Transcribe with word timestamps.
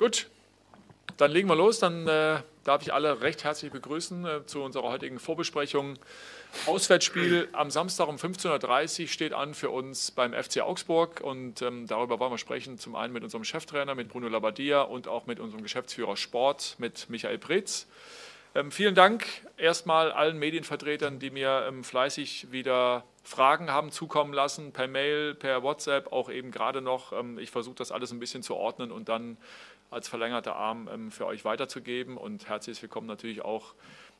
Gut, 0.00 0.28
dann 1.18 1.30
legen 1.30 1.46
wir 1.46 1.56
los. 1.56 1.78
Dann 1.78 2.08
äh, 2.08 2.40
darf 2.64 2.80
ich 2.80 2.94
alle 2.94 3.20
recht 3.20 3.44
herzlich 3.44 3.70
begrüßen 3.70 4.24
äh, 4.24 4.46
zu 4.46 4.62
unserer 4.62 4.88
heutigen 4.88 5.18
Vorbesprechung. 5.18 5.98
Auswärtsspiel 6.64 7.50
am 7.52 7.70
Samstag 7.70 8.08
um 8.08 8.16
15.30 8.16 9.02
Uhr 9.02 9.08
steht 9.08 9.34
an 9.34 9.52
für 9.52 9.68
uns 9.68 10.10
beim 10.10 10.32
FC 10.32 10.62
Augsburg 10.62 11.20
und 11.20 11.60
ähm, 11.60 11.86
darüber 11.86 12.18
wollen 12.18 12.32
wir 12.32 12.38
sprechen. 12.38 12.78
Zum 12.78 12.96
einen 12.96 13.12
mit 13.12 13.22
unserem 13.24 13.44
Cheftrainer, 13.44 13.94
mit 13.94 14.08
Bruno 14.08 14.28
Labbadia 14.28 14.80
und 14.80 15.06
auch 15.06 15.26
mit 15.26 15.38
unserem 15.38 15.62
Geschäftsführer 15.62 16.16
Sport, 16.16 16.76
mit 16.78 17.10
Michael 17.10 17.36
Pretz. 17.36 17.86
Ähm, 18.54 18.72
vielen 18.72 18.94
Dank 18.94 19.26
erstmal 19.58 20.10
allen 20.10 20.38
Medienvertretern, 20.38 21.18
die 21.18 21.30
mir 21.30 21.66
ähm, 21.68 21.84
fleißig 21.84 22.50
wieder 22.50 23.04
Fragen 23.22 23.70
haben 23.70 23.92
zukommen 23.92 24.32
lassen, 24.32 24.72
per 24.72 24.88
Mail, 24.88 25.34
per 25.34 25.62
WhatsApp, 25.62 26.12
auch 26.12 26.30
eben 26.30 26.50
gerade 26.50 26.80
noch. 26.80 27.12
Ähm, 27.12 27.38
ich 27.38 27.50
versuche 27.50 27.76
das 27.76 27.92
alles 27.92 28.10
ein 28.10 28.18
bisschen 28.18 28.42
zu 28.42 28.56
ordnen 28.56 28.90
und 28.90 29.08
dann 29.08 29.36
als 29.90 30.08
verlängerter 30.08 30.56
Arm 30.56 30.88
ähm, 30.92 31.10
für 31.10 31.26
euch 31.26 31.44
weiterzugeben. 31.44 32.16
Und 32.16 32.48
herzlich 32.48 32.80
willkommen 32.80 33.08
natürlich 33.08 33.42
auch 33.42 33.74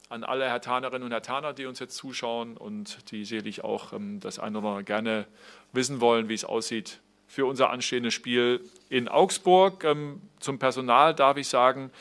an 0.09 0.25
alle 0.25 0.47
Herr 0.47 0.61
Tanerinnen 0.61 1.05
und 1.05 1.13
Herr 1.13 1.23
Taner, 1.23 1.53
die 1.53 1.67
uns 1.67 1.79
jetzt 1.79 1.97
zuschauen 1.97 2.57
und 2.57 3.11
die 3.13 3.25
sicherlich 3.25 3.63
auch 3.63 3.93
ähm, 3.93 4.19
das 4.19 4.41
eine 4.41 4.59
oder 4.59 4.69
andere 4.69 4.85
gerne 4.85 5.27
wissen 5.73 6.01
wollen, 6.01 6.29
wie 6.29 6.35
es 6.35 6.45
aussieht 6.45 7.01
für 7.29 7.47
unser 7.47 7.71
anstehendes 7.71 8.13
Spiel 8.13 8.69
in 8.89 9.07
Augsburg. 9.07 9.85
Ähm, 9.85 10.21
zum 10.41 10.59
Personal 10.59 11.15
darf 11.15 11.37
ich 11.37 11.47
sagen, 11.47 11.93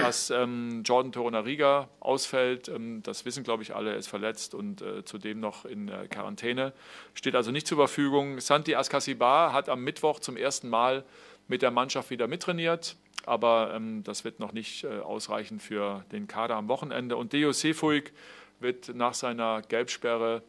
dass 0.00 0.28
Jordan 0.28 1.10
Torunariga 1.10 1.88
ausfällt. 1.98 2.70
das 3.02 3.24
wissen, 3.24 3.42
glaube 3.42 3.64
ich, 3.64 3.74
alle. 3.74 3.90
Er 3.90 3.96
ist 3.96 4.06
verletzt 4.06 4.54
und 4.54 4.82
äh, 4.82 5.02
zudem 5.04 5.40
noch 5.40 5.64
in 5.64 5.88
äh, 5.88 6.06
Quarantäne. 6.08 6.72
Steht 7.14 7.34
also 7.34 7.50
nicht 7.50 7.66
zur 7.66 7.78
Verfügung. 7.78 8.38
Santi 8.38 8.76
Askasibar 8.76 9.52
hat 9.52 9.68
am 9.68 9.82
Mittwoch 9.82 10.20
zum 10.20 10.36
ersten 10.36 10.68
Mal 10.68 11.04
mit 11.48 11.62
der 11.62 11.72
Mannschaft 11.72 12.10
wieder 12.10 12.28
mittrainiert 12.28 12.96
aber 13.26 13.72
ähm, 13.74 14.02
das 14.04 14.24
wird 14.24 14.40
noch 14.40 14.52
nicht 14.52 14.84
äh, 14.84 15.00
ausreichen 15.00 15.60
für 15.60 16.04
den 16.12 16.28
Kader 16.28 16.54
am 16.54 16.68
Wochenende. 16.68 17.16
Und 17.16 17.32
Deo 17.32 17.52
Sefuig 17.52 18.12
wird 18.60 18.94
nach 18.94 19.14
seiner 19.14 19.62
Gelbsperre, 19.62 20.42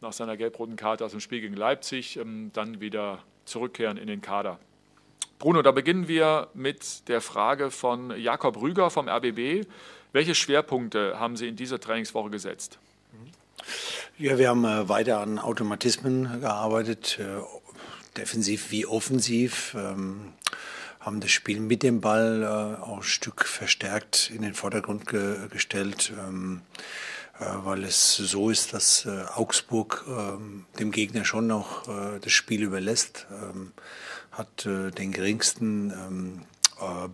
nach 0.00 0.12
seiner 0.12 0.36
gelb-roten 0.36 0.76
Karte 0.76 1.04
aus 1.04 1.12
dem 1.12 1.20
Spiel 1.20 1.40
gegen 1.40 1.54
Leipzig 1.54 2.18
ähm, 2.18 2.50
dann 2.52 2.80
wieder 2.80 3.22
zurückkehren 3.44 3.96
in 3.96 4.08
den 4.08 4.20
Kader. 4.20 4.58
Bruno, 5.38 5.62
da 5.62 5.70
beginnen 5.70 6.08
wir 6.08 6.48
mit 6.54 7.08
der 7.08 7.20
Frage 7.20 7.70
von 7.70 8.18
Jakob 8.18 8.60
Rüger 8.60 8.90
vom 8.90 9.08
RBB. 9.08 9.66
Welche 10.12 10.34
Schwerpunkte 10.34 11.20
haben 11.20 11.36
Sie 11.36 11.46
in 11.46 11.56
dieser 11.56 11.78
Trainingswoche 11.78 12.30
gesetzt? 12.30 12.78
Ja, 14.18 14.38
wir 14.38 14.48
haben 14.48 14.64
äh, 14.64 14.88
weiter 14.88 15.20
an 15.20 15.38
Automatismen 15.38 16.40
gearbeitet, 16.40 17.18
äh, 17.20 17.24
defensiv 18.16 18.70
wie 18.70 18.86
offensiv. 18.86 19.76
Ähm, 19.78 20.32
haben 21.06 21.20
das 21.20 21.30
Spiel 21.30 21.60
mit 21.60 21.84
dem 21.84 22.00
Ball 22.00 22.42
äh, 22.42 22.82
auch 22.82 22.96
ein 22.96 23.02
Stück 23.04 23.44
verstärkt 23.44 24.30
in 24.34 24.42
den 24.42 24.54
Vordergrund 24.54 25.06
ge 25.06 25.48
gestellt, 25.50 26.12
ähm, 26.18 26.62
äh, 27.38 27.44
weil 27.62 27.84
es 27.84 28.16
so 28.16 28.50
ist, 28.50 28.74
dass 28.74 29.06
äh, 29.06 29.24
Augsburg 29.34 30.04
ähm, 30.08 30.66
dem 30.80 30.90
Gegner 30.90 31.24
schon 31.24 31.46
noch 31.46 31.88
äh, 31.88 32.18
das 32.18 32.32
Spiel 32.32 32.62
überlässt, 32.64 33.26
ähm, 33.30 33.72
hat 34.32 34.66
äh, 34.66 34.90
den 34.90 35.12
geringsten 35.12 35.92
ähm, 35.92 36.42
äh, 36.42 36.55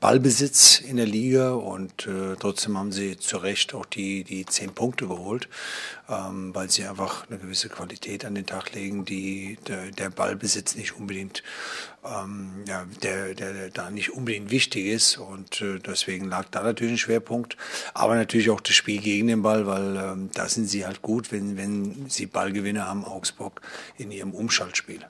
Ballbesitz 0.00 0.80
in 0.80 0.96
der 0.96 1.06
Liga 1.06 1.52
und 1.52 2.08
äh, 2.08 2.34
trotzdem 2.36 2.76
haben 2.76 2.90
sie 2.90 3.16
zu 3.16 3.36
Recht 3.36 3.74
auch 3.74 3.86
die, 3.86 4.24
die 4.24 4.44
zehn 4.44 4.74
Punkte 4.74 5.06
geholt, 5.06 5.48
ähm, 6.08 6.52
weil 6.52 6.68
sie 6.68 6.84
einfach 6.84 7.28
eine 7.28 7.38
gewisse 7.38 7.68
Qualität 7.68 8.24
an 8.24 8.34
den 8.34 8.44
Tag 8.44 8.72
legen, 8.74 9.04
die 9.04 9.58
der, 9.68 9.92
der 9.92 10.10
Ballbesitz 10.10 10.74
nicht 10.74 10.96
unbedingt, 10.96 11.44
ähm, 12.04 12.64
ja, 12.66 12.86
der, 13.04 13.34
der, 13.34 13.52
der 13.52 13.70
da 13.70 13.90
nicht 13.90 14.10
unbedingt 14.10 14.50
wichtig 14.50 14.86
ist 14.86 15.18
und 15.18 15.60
äh, 15.60 15.78
deswegen 15.78 16.24
lag 16.24 16.46
da 16.50 16.64
natürlich 16.64 16.94
ein 16.94 16.98
Schwerpunkt, 16.98 17.56
aber 17.94 18.16
natürlich 18.16 18.50
auch 18.50 18.60
das 18.60 18.74
Spiel 18.74 19.00
gegen 19.00 19.28
den 19.28 19.42
Ball, 19.42 19.66
weil 19.68 19.96
ähm, 19.96 20.30
da 20.34 20.48
sind 20.48 20.66
sie 20.66 20.84
halt 20.84 21.02
gut, 21.02 21.30
wenn, 21.30 21.56
wenn 21.56 22.08
sie 22.08 22.26
Ballgewinne 22.26 22.88
haben, 22.88 23.04
Augsburg 23.04 23.60
in 23.96 24.10
ihrem 24.10 24.32
Umschaltspiel. 24.32 25.06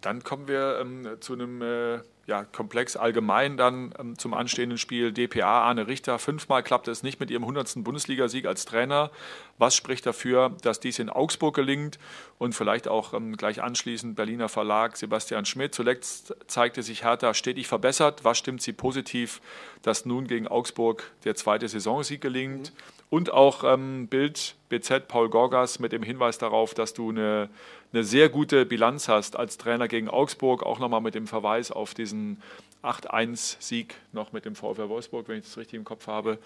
Dann 0.00 0.22
kommen 0.22 0.48
wir 0.48 0.78
ähm, 0.80 1.08
zu 1.20 1.32
einem 1.32 1.62
äh, 1.62 2.00
ja, 2.28 2.44
Komplex 2.44 2.94
allgemein 2.94 3.56
dann 3.56 3.94
ähm, 3.98 4.18
zum 4.18 4.34
anstehenden 4.34 4.76
Spiel 4.76 5.12
DPA 5.12 5.62
Arne 5.62 5.86
Richter. 5.88 6.18
Fünfmal 6.18 6.62
klappte 6.62 6.90
es 6.90 7.02
nicht 7.02 7.20
mit 7.20 7.30
ihrem 7.30 7.42
100. 7.42 7.82
Bundesligasieg 7.82 8.44
als 8.44 8.66
Trainer. 8.66 9.10
Was 9.56 9.74
spricht 9.74 10.04
dafür, 10.04 10.54
dass 10.60 10.78
dies 10.78 10.98
in 10.98 11.08
Augsburg 11.08 11.56
gelingt? 11.56 11.98
Und 12.36 12.54
vielleicht 12.54 12.86
auch 12.86 13.14
ähm, 13.14 13.36
gleich 13.36 13.62
anschließend 13.62 14.14
Berliner 14.14 14.50
Verlag 14.50 14.98
Sebastian 14.98 15.46
Schmidt. 15.46 15.74
Zuletzt 15.74 16.36
zeigte 16.46 16.82
sich 16.82 17.02
Hertha 17.02 17.32
stetig 17.32 17.66
verbessert. 17.66 18.24
Was 18.24 18.38
stimmt 18.38 18.60
Sie 18.60 18.74
positiv, 18.74 19.40
dass 19.80 20.04
nun 20.04 20.26
gegen 20.26 20.46
Augsburg 20.46 21.10
der 21.24 21.34
zweite 21.34 21.66
Saisonsieg 21.66 22.20
gelingt? 22.20 22.72
Mhm. 22.72 22.97
Und 23.10 23.32
auch 23.32 23.64
ähm, 23.64 24.06
Bild 24.08 24.54
BZ 24.68 25.08
Paul 25.08 25.30
Gorgas 25.30 25.78
mit 25.78 25.92
dem 25.92 26.02
Hinweis 26.02 26.38
darauf, 26.38 26.74
dass 26.74 26.92
du 26.92 27.10
eine 27.10 27.48
eine 27.92 28.04
sehr 28.04 28.28
gute 28.28 28.66
Bilanz 28.66 29.08
hast 29.08 29.36
als 29.36 29.56
Trainer 29.56 29.88
gegen 29.88 30.08
Augsburg, 30.08 30.62
auch 30.62 30.78
nochmal 30.78 31.00
mit 31.00 31.14
dem 31.14 31.26
Verweis 31.26 31.70
auf 31.70 31.94
diesen 31.94 32.42
8-1-Sieg 32.82 33.94
noch 34.12 34.32
mit 34.32 34.44
dem 34.44 34.54
VfL 34.54 34.88
Wolfsburg, 34.88 35.28
wenn 35.28 35.38
ich 35.38 35.44
das 35.44 35.56
richtig 35.56 35.78
im 35.78 35.84
Kopf 35.84 36.06
habe. 36.06 36.38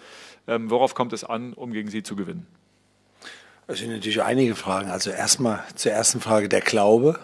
Ähm, 0.47 0.69
worauf 0.69 0.95
kommt 0.95 1.13
es 1.13 1.23
an, 1.23 1.53
um 1.53 1.73
gegen 1.73 1.89
Sie 1.89 2.01
zu 2.01 2.15
gewinnen? 2.15 2.47
Es 3.67 3.79
sind 3.79 3.91
natürlich 3.91 4.21
einige 4.21 4.55
Fragen. 4.55 4.89
Also 4.89 5.09
erstmal 5.09 5.63
zur 5.75 5.91
ersten 5.91 6.21
Frage 6.21 6.49
der 6.49 6.61
Glaube. 6.61 7.19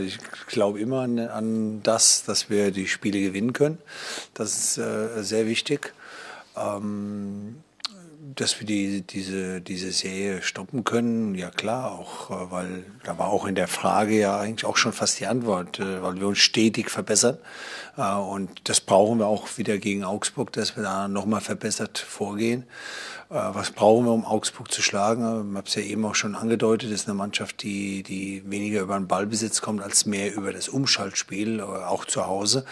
Ich 0.00 0.18
glaube 0.46 0.80
immer 0.80 1.02
an, 1.02 1.18
an, 1.18 1.82
das, 1.82 2.24
dass 2.24 2.48
wir 2.48 2.70
die 2.70 2.88
Spiele 2.88 3.20
gewinnen 3.20 3.52
können. 3.52 3.78
Das 4.34 4.56
ist 4.56 4.78
äh, 4.78 5.22
sehr 5.22 5.46
wichtig. 5.46 5.92
Ähm, 6.56 7.62
dass 8.34 8.60
wir 8.60 8.66
die, 8.66 9.02
diese, 9.02 9.60
diese 9.60 9.92
Serie 9.92 10.42
stoppen 10.42 10.84
können, 10.84 11.34
ja 11.34 11.50
klar, 11.50 11.92
auch, 11.92 12.30
äh, 12.30 12.50
weil 12.50 12.84
da 13.04 13.18
war 13.18 13.28
auch 13.28 13.46
in 13.46 13.54
der 13.54 13.68
Frage 13.68 14.18
ja 14.18 14.38
eigentlich 14.38 14.64
auch 14.64 14.76
schon 14.76 14.92
fast 14.92 15.20
die 15.20 15.26
Antwort, 15.26 15.78
äh, 15.78 16.02
weil 16.02 16.20
wir 16.20 16.26
uns 16.26 16.38
stetig 16.38 16.90
verbessern. 16.90 17.38
Äh, 17.96 18.14
und 18.14 18.68
das 18.68 18.80
brauchen 18.80 19.18
wir 19.18 19.26
auch 19.26 19.56
wieder 19.56 19.78
gegen 19.78 20.04
Augsburg, 20.04 20.52
dass 20.52 20.76
wir 20.76 20.82
da 20.82 21.08
nochmal 21.08 21.40
verbessert 21.40 21.98
vorgehen. 21.98 22.64
Was 23.30 23.72
brauchen 23.72 24.06
wir, 24.06 24.12
um 24.12 24.24
Augsburg 24.24 24.72
zu 24.72 24.80
schlagen? 24.80 25.50
Ich 25.50 25.56
habe 25.58 25.68
es 25.68 25.74
ja 25.74 25.82
eben 25.82 26.02
auch 26.06 26.14
schon 26.14 26.34
angedeutet, 26.34 26.90
das 26.90 27.02
ist 27.02 27.08
eine 27.08 27.14
Mannschaft, 27.14 27.62
die, 27.62 28.02
die 28.02 28.42
weniger 28.46 28.80
über 28.80 28.98
den 28.98 29.06
Ballbesitz 29.06 29.60
kommt, 29.60 29.82
als 29.82 30.06
mehr 30.06 30.34
über 30.34 30.50
das 30.50 30.70
Umschaltspiel, 30.70 31.60
auch 31.60 32.06
zu 32.06 32.26
Hause. 32.26 32.64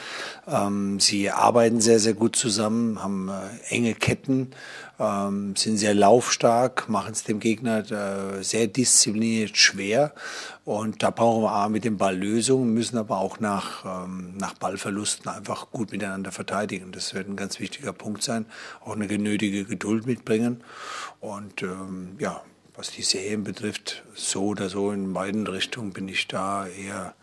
Ähm, 0.49 0.99
sie 0.99 1.31
arbeiten 1.31 1.83
sehr, 1.83 2.01
sehr 2.01 2.15
gut 2.15 2.37
zusammen, 2.37 3.03
haben 3.03 3.31
enge 3.69 3.95
Ketten 3.95 4.53
ähm, 4.99 5.55
sind 5.57 5.77
sehr 5.77 5.95
laufstark, 5.95 6.89
machen 6.89 7.13
es 7.13 7.25
dem 7.25 7.41
Gegner 7.41 7.79
äh, 7.91 8.43
sehr 8.43 8.67
diszipliniert 8.67 9.57
schwer. 9.57 10.15
Und 10.65 11.03
da 11.03 11.11
brauchen 11.11 11.43
wir 11.43 11.53
A 11.53 11.69
mit 11.69 11.85
dem 11.85 11.97
Ball 11.97 12.17
Lösungen, 12.17 12.75
müssen 12.75 12.99
aber 12.99 13.19
auch 13.19 13.39
nach, 13.41 13.85
ähm, 13.85 14.37
nach 14.37 14.55
Ballverlusten 14.55 15.31
einfach 15.31 15.71
gut 15.71 15.93
miteinander 15.93 16.33
verteidigen. 16.33 16.93
Das 16.93 17.15
wird 17.15 17.29
ein 17.29 17.37
ganz 17.37 17.61
wichtiger 17.61 17.93
Punkt 17.93 18.23
sein. 18.23 18.47
Auch 18.85 18.97
eine 18.97 19.07
genötige 19.07 19.65
Geduld 19.65 20.07
mitbringen. 20.07 20.65
Und 21.21 21.63
ähm, 21.63 22.17
ja, 22.19 22.43
was 22.75 22.91
die 22.91 23.03
Serien 23.03 23.45
betrifft, 23.45 24.03
so 24.15 24.47
oder 24.47 24.69
so 24.69 24.91
in 24.91 25.13
beiden 25.13 25.47
Richtungen 25.47 25.93
bin 25.93 26.09
ich 26.09 26.29
da 26.29 26.67
eher 26.67 27.15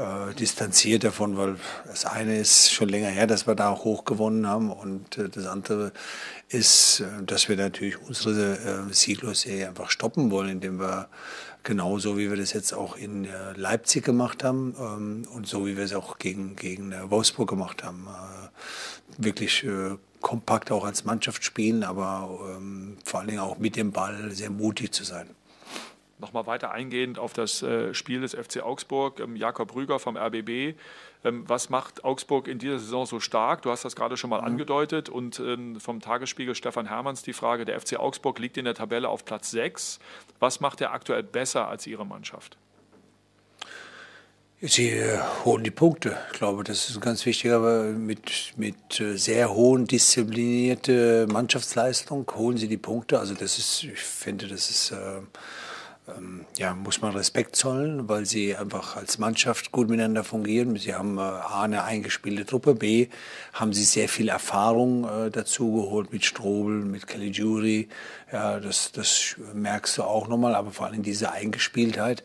äh, 0.00 0.34
distanziert 0.34 1.04
davon, 1.04 1.36
weil 1.36 1.56
das 1.86 2.06
eine 2.06 2.38
ist 2.38 2.72
schon 2.72 2.88
länger 2.88 3.08
her, 3.08 3.26
dass 3.26 3.46
wir 3.46 3.54
da 3.54 3.68
auch 3.68 3.84
hoch 3.84 4.04
gewonnen 4.04 4.46
haben 4.46 4.70
und 4.70 5.18
äh, 5.18 5.28
das 5.28 5.46
andere 5.46 5.92
ist, 6.48 7.00
äh, 7.00 7.22
dass 7.24 7.48
wir 7.48 7.56
natürlich 7.56 8.00
unsere 8.00 8.88
äh, 8.88 8.92
Sieglos-Serie 8.92 9.68
einfach 9.68 9.90
stoppen 9.90 10.30
wollen, 10.30 10.48
indem 10.48 10.80
wir 10.80 11.08
genauso 11.64 12.16
wie 12.16 12.30
wir 12.30 12.38
das 12.38 12.54
jetzt 12.54 12.72
auch 12.72 12.96
in 12.96 13.26
äh, 13.26 13.52
Leipzig 13.56 14.04
gemacht 14.04 14.42
haben 14.42 14.74
ähm, 14.78 15.28
und 15.34 15.46
so 15.46 15.66
wie 15.66 15.76
wir 15.76 15.84
es 15.84 15.92
auch 15.92 16.16
gegen, 16.16 16.56
gegen 16.56 16.92
äh, 16.92 17.10
Wolfsburg 17.10 17.50
gemacht 17.50 17.84
haben, 17.84 18.08
äh, 18.08 19.22
wirklich 19.22 19.66
kompakt 20.20 20.70
auch 20.70 20.84
als 20.84 21.04
Mannschaft 21.04 21.44
spielen, 21.44 21.82
aber 21.82 22.56
ähm, 22.56 22.96
vor 23.04 23.20
allen 23.20 23.28
Dingen 23.28 23.40
auch 23.40 23.58
mit 23.58 23.76
dem 23.76 23.92
Ball 23.92 24.30
sehr 24.30 24.50
mutig 24.50 24.92
zu 24.92 25.04
sein 25.04 25.28
nochmal 26.20 26.46
weiter 26.46 26.70
eingehend 26.70 27.18
auf 27.18 27.32
das 27.32 27.62
äh, 27.62 27.94
Spiel 27.94 28.20
des 28.20 28.34
FC 28.34 28.62
Augsburg, 28.62 29.20
ähm, 29.20 29.36
Jakob 29.36 29.74
Rüger 29.74 29.98
vom 29.98 30.16
RBB. 30.16 30.76
Ähm, 31.24 31.44
was 31.46 31.68
macht 31.70 32.04
Augsburg 32.04 32.48
in 32.48 32.58
dieser 32.58 32.78
Saison 32.78 33.06
so 33.06 33.20
stark? 33.20 33.62
Du 33.62 33.70
hast 33.70 33.84
das 33.84 33.96
gerade 33.96 34.16
schon 34.16 34.30
mal 34.30 34.40
mhm. 34.40 34.48
angedeutet. 34.48 35.08
Und 35.08 35.40
ähm, 35.40 35.80
vom 35.80 36.00
Tagesspiegel 36.00 36.54
Stefan 36.54 36.86
Hermanns 36.86 37.22
die 37.22 37.32
Frage, 37.32 37.64
der 37.64 37.80
FC 37.80 37.98
Augsburg 37.98 38.38
liegt 38.38 38.56
in 38.56 38.64
der 38.64 38.74
Tabelle 38.74 39.08
auf 39.08 39.24
Platz 39.24 39.50
6. 39.50 39.98
Was 40.38 40.60
macht 40.60 40.80
er 40.80 40.92
aktuell 40.92 41.22
besser 41.22 41.68
als 41.68 41.86
Ihre 41.86 42.06
Mannschaft? 42.06 42.56
Sie 44.62 44.90
äh, 44.90 45.18
holen 45.46 45.64
die 45.64 45.70
Punkte. 45.70 46.18
Ich 46.32 46.38
glaube, 46.38 46.64
das 46.64 46.90
ist 46.90 47.00
ganz 47.00 47.24
wichtig, 47.24 47.50
aber 47.50 47.84
mit, 47.84 48.52
mit 48.56 49.00
äh, 49.00 49.16
sehr 49.16 49.54
hohen 49.54 49.86
disziplinierte 49.86 51.26
Mannschaftsleistung 51.32 52.30
holen 52.36 52.58
sie 52.58 52.68
die 52.68 52.76
Punkte. 52.76 53.18
Also 53.18 53.32
das 53.32 53.56
ist, 53.56 53.84
ich 53.84 54.00
finde, 54.00 54.48
das 54.48 54.68
ist 54.68 54.90
äh, 54.90 55.20
ja, 56.56 56.74
muss 56.74 57.00
man 57.00 57.12
Respekt 57.12 57.56
zollen, 57.56 58.08
weil 58.08 58.26
sie 58.26 58.56
einfach 58.56 58.96
als 58.96 59.18
Mannschaft 59.18 59.72
gut 59.72 59.88
miteinander 59.88 60.24
fungieren. 60.24 60.76
Sie 60.76 60.94
haben 60.94 61.18
äh, 61.18 61.20
A, 61.20 61.62
eine 61.62 61.84
eingespielte 61.84 62.44
Truppe, 62.46 62.74
B, 62.74 63.08
haben 63.52 63.72
sie 63.72 63.84
sehr 63.84 64.08
viel 64.08 64.28
Erfahrung 64.28 65.04
äh, 65.04 65.30
dazu 65.30 65.72
geholt 65.72 66.12
mit 66.12 66.24
Strobel, 66.24 66.84
mit 66.84 67.06
Caligiuri. 67.06 67.88
Ja, 68.32 68.60
das, 68.60 68.92
das 68.92 69.36
merkst 69.54 69.98
du 69.98 70.02
auch 70.02 70.28
nochmal, 70.28 70.54
aber 70.54 70.70
vor 70.70 70.86
allem 70.86 71.02
diese 71.02 71.32
Eingespieltheit. 71.32 72.22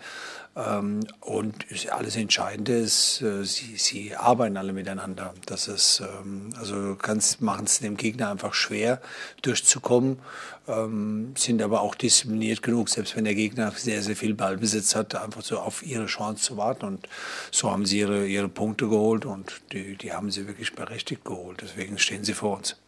Ähm, 0.57 1.01
und 1.19 1.65
alles 1.91 2.15
Entscheidende 2.15 2.77
ist, 2.77 3.21
äh, 3.21 3.43
sie, 3.43 3.75
sie 3.75 4.15
arbeiten 4.15 4.55
alle 4.55 4.71
miteinander. 4.71 5.33
Das 5.45 5.67
ist, 5.67 6.01
ähm, 6.01 6.51
also 6.57 6.95
ganz 6.95 7.41
machen 7.41 7.65
es 7.65 7.79
dem 7.79 7.97
Gegner 7.97 8.29
einfach 8.29 8.53
schwer, 8.53 9.01
durchzukommen, 9.41 10.19
ähm, 10.67 11.33
sind 11.35 11.61
aber 11.61 11.81
auch 11.81 11.93
diszipliniert 11.93 12.63
genug, 12.63 12.87
selbst 12.87 13.17
wenn 13.17 13.25
der 13.25 13.35
Gegner 13.35 13.71
sehr, 13.71 14.01
sehr 14.01 14.15
viel 14.15 14.33
Ballbesitz 14.33 14.95
hat, 14.95 15.15
einfach 15.15 15.41
so 15.41 15.59
auf 15.59 15.85
ihre 15.85 16.05
Chance 16.05 16.43
zu 16.43 16.57
warten. 16.57 16.85
Und 16.85 17.09
so 17.51 17.69
haben 17.69 17.85
sie 17.85 17.99
ihre, 17.99 18.25
ihre 18.25 18.47
Punkte 18.47 18.87
geholt 18.87 19.25
und 19.25 19.61
die, 19.73 19.97
die 19.97 20.13
haben 20.13 20.31
sie 20.31 20.47
wirklich 20.47 20.73
berechtigt 20.73 21.25
geholt. 21.25 21.59
Deswegen 21.61 21.99
stehen 21.99 22.23
sie 22.23 22.33
vor 22.33 22.57
uns. 22.57 22.79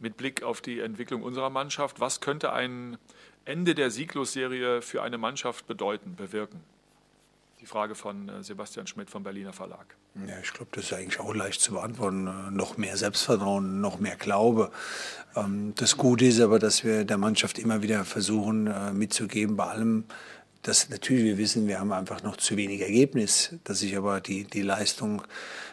Mit 0.00 0.18
Blick 0.18 0.42
auf 0.42 0.60
die 0.60 0.80
Entwicklung 0.80 1.22
unserer 1.22 1.48
Mannschaft, 1.48 1.98
was 1.98 2.20
könnte 2.20 2.52
ein 2.52 2.98
Ende 3.46 3.74
der 3.74 3.90
Sieglosserie 3.90 4.82
für 4.82 5.02
eine 5.02 5.16
Mannschaft 5.16 5.66
bedeuten, 5.66 6.14
bewirken? 6.14 6.60
Die 7.64 7.70
Frage 7.70 7.94
von 7.94 8.28
äh, 8.28 8.42
Sebastian 8.44 8.86
Schmidt 8.86 9.08
vom 9.08 9.22
Berliner 9.22 9.54
Verlag. 9.54 9.96
Ja, 10.28 10.34
ich 10.42 10.52
glaube, 10.52 10.68
das 10.72 10.84
ist 10.84 10.92
eigentlich 10.92 11.18
auch 11.18 11.34
leicht 11.34 11.62
zu 11.62 11.72
beantworten. 11.72 12.26
Äh, 12.26 12.50
noch 12.50 12.76
mehr 12.76 12.98
Selbstvertrauen, 12.98 13.80
noch 13.80 13.98
mehr 13.98 14.16
Glaube. 14.16 14.70
Ähm, 15.34 15.72
das 15.74 15.96
Gute 15.96 16.26
ist 16.26 16.42
aber, 16.42 16.58
dass 16.58 16.84
wir 16.84 17.06
der 17.06 17.16
Mannschaft 17.16 17.58
immer 17.58 17.80
wieder 17.80 18.04
versuchen 18.04 18.66
äh, 18.66 18.92
mitzugeben, 18.92 19.56
bei 19.56 19.64
allem, 19.64 20.04
dass 20.64 20.88
natürlich 20.88 21.24
wir 21.24 21.38
wissen, 21.38 21.68
wir 21.68 21.78
haben 21.78 21.92
einfach 21.92 22.22
noch 22.22 22.36
zu 22.38 22.56
wenig 22.56 22.80
Ergebnis, 22.80 23.54
dass 23.64 23.80
sich 23.80 23.96
aber 23.96 24.20
die, 24.20 24.44
die 24.44 24.62
Leistung 24.62 25.22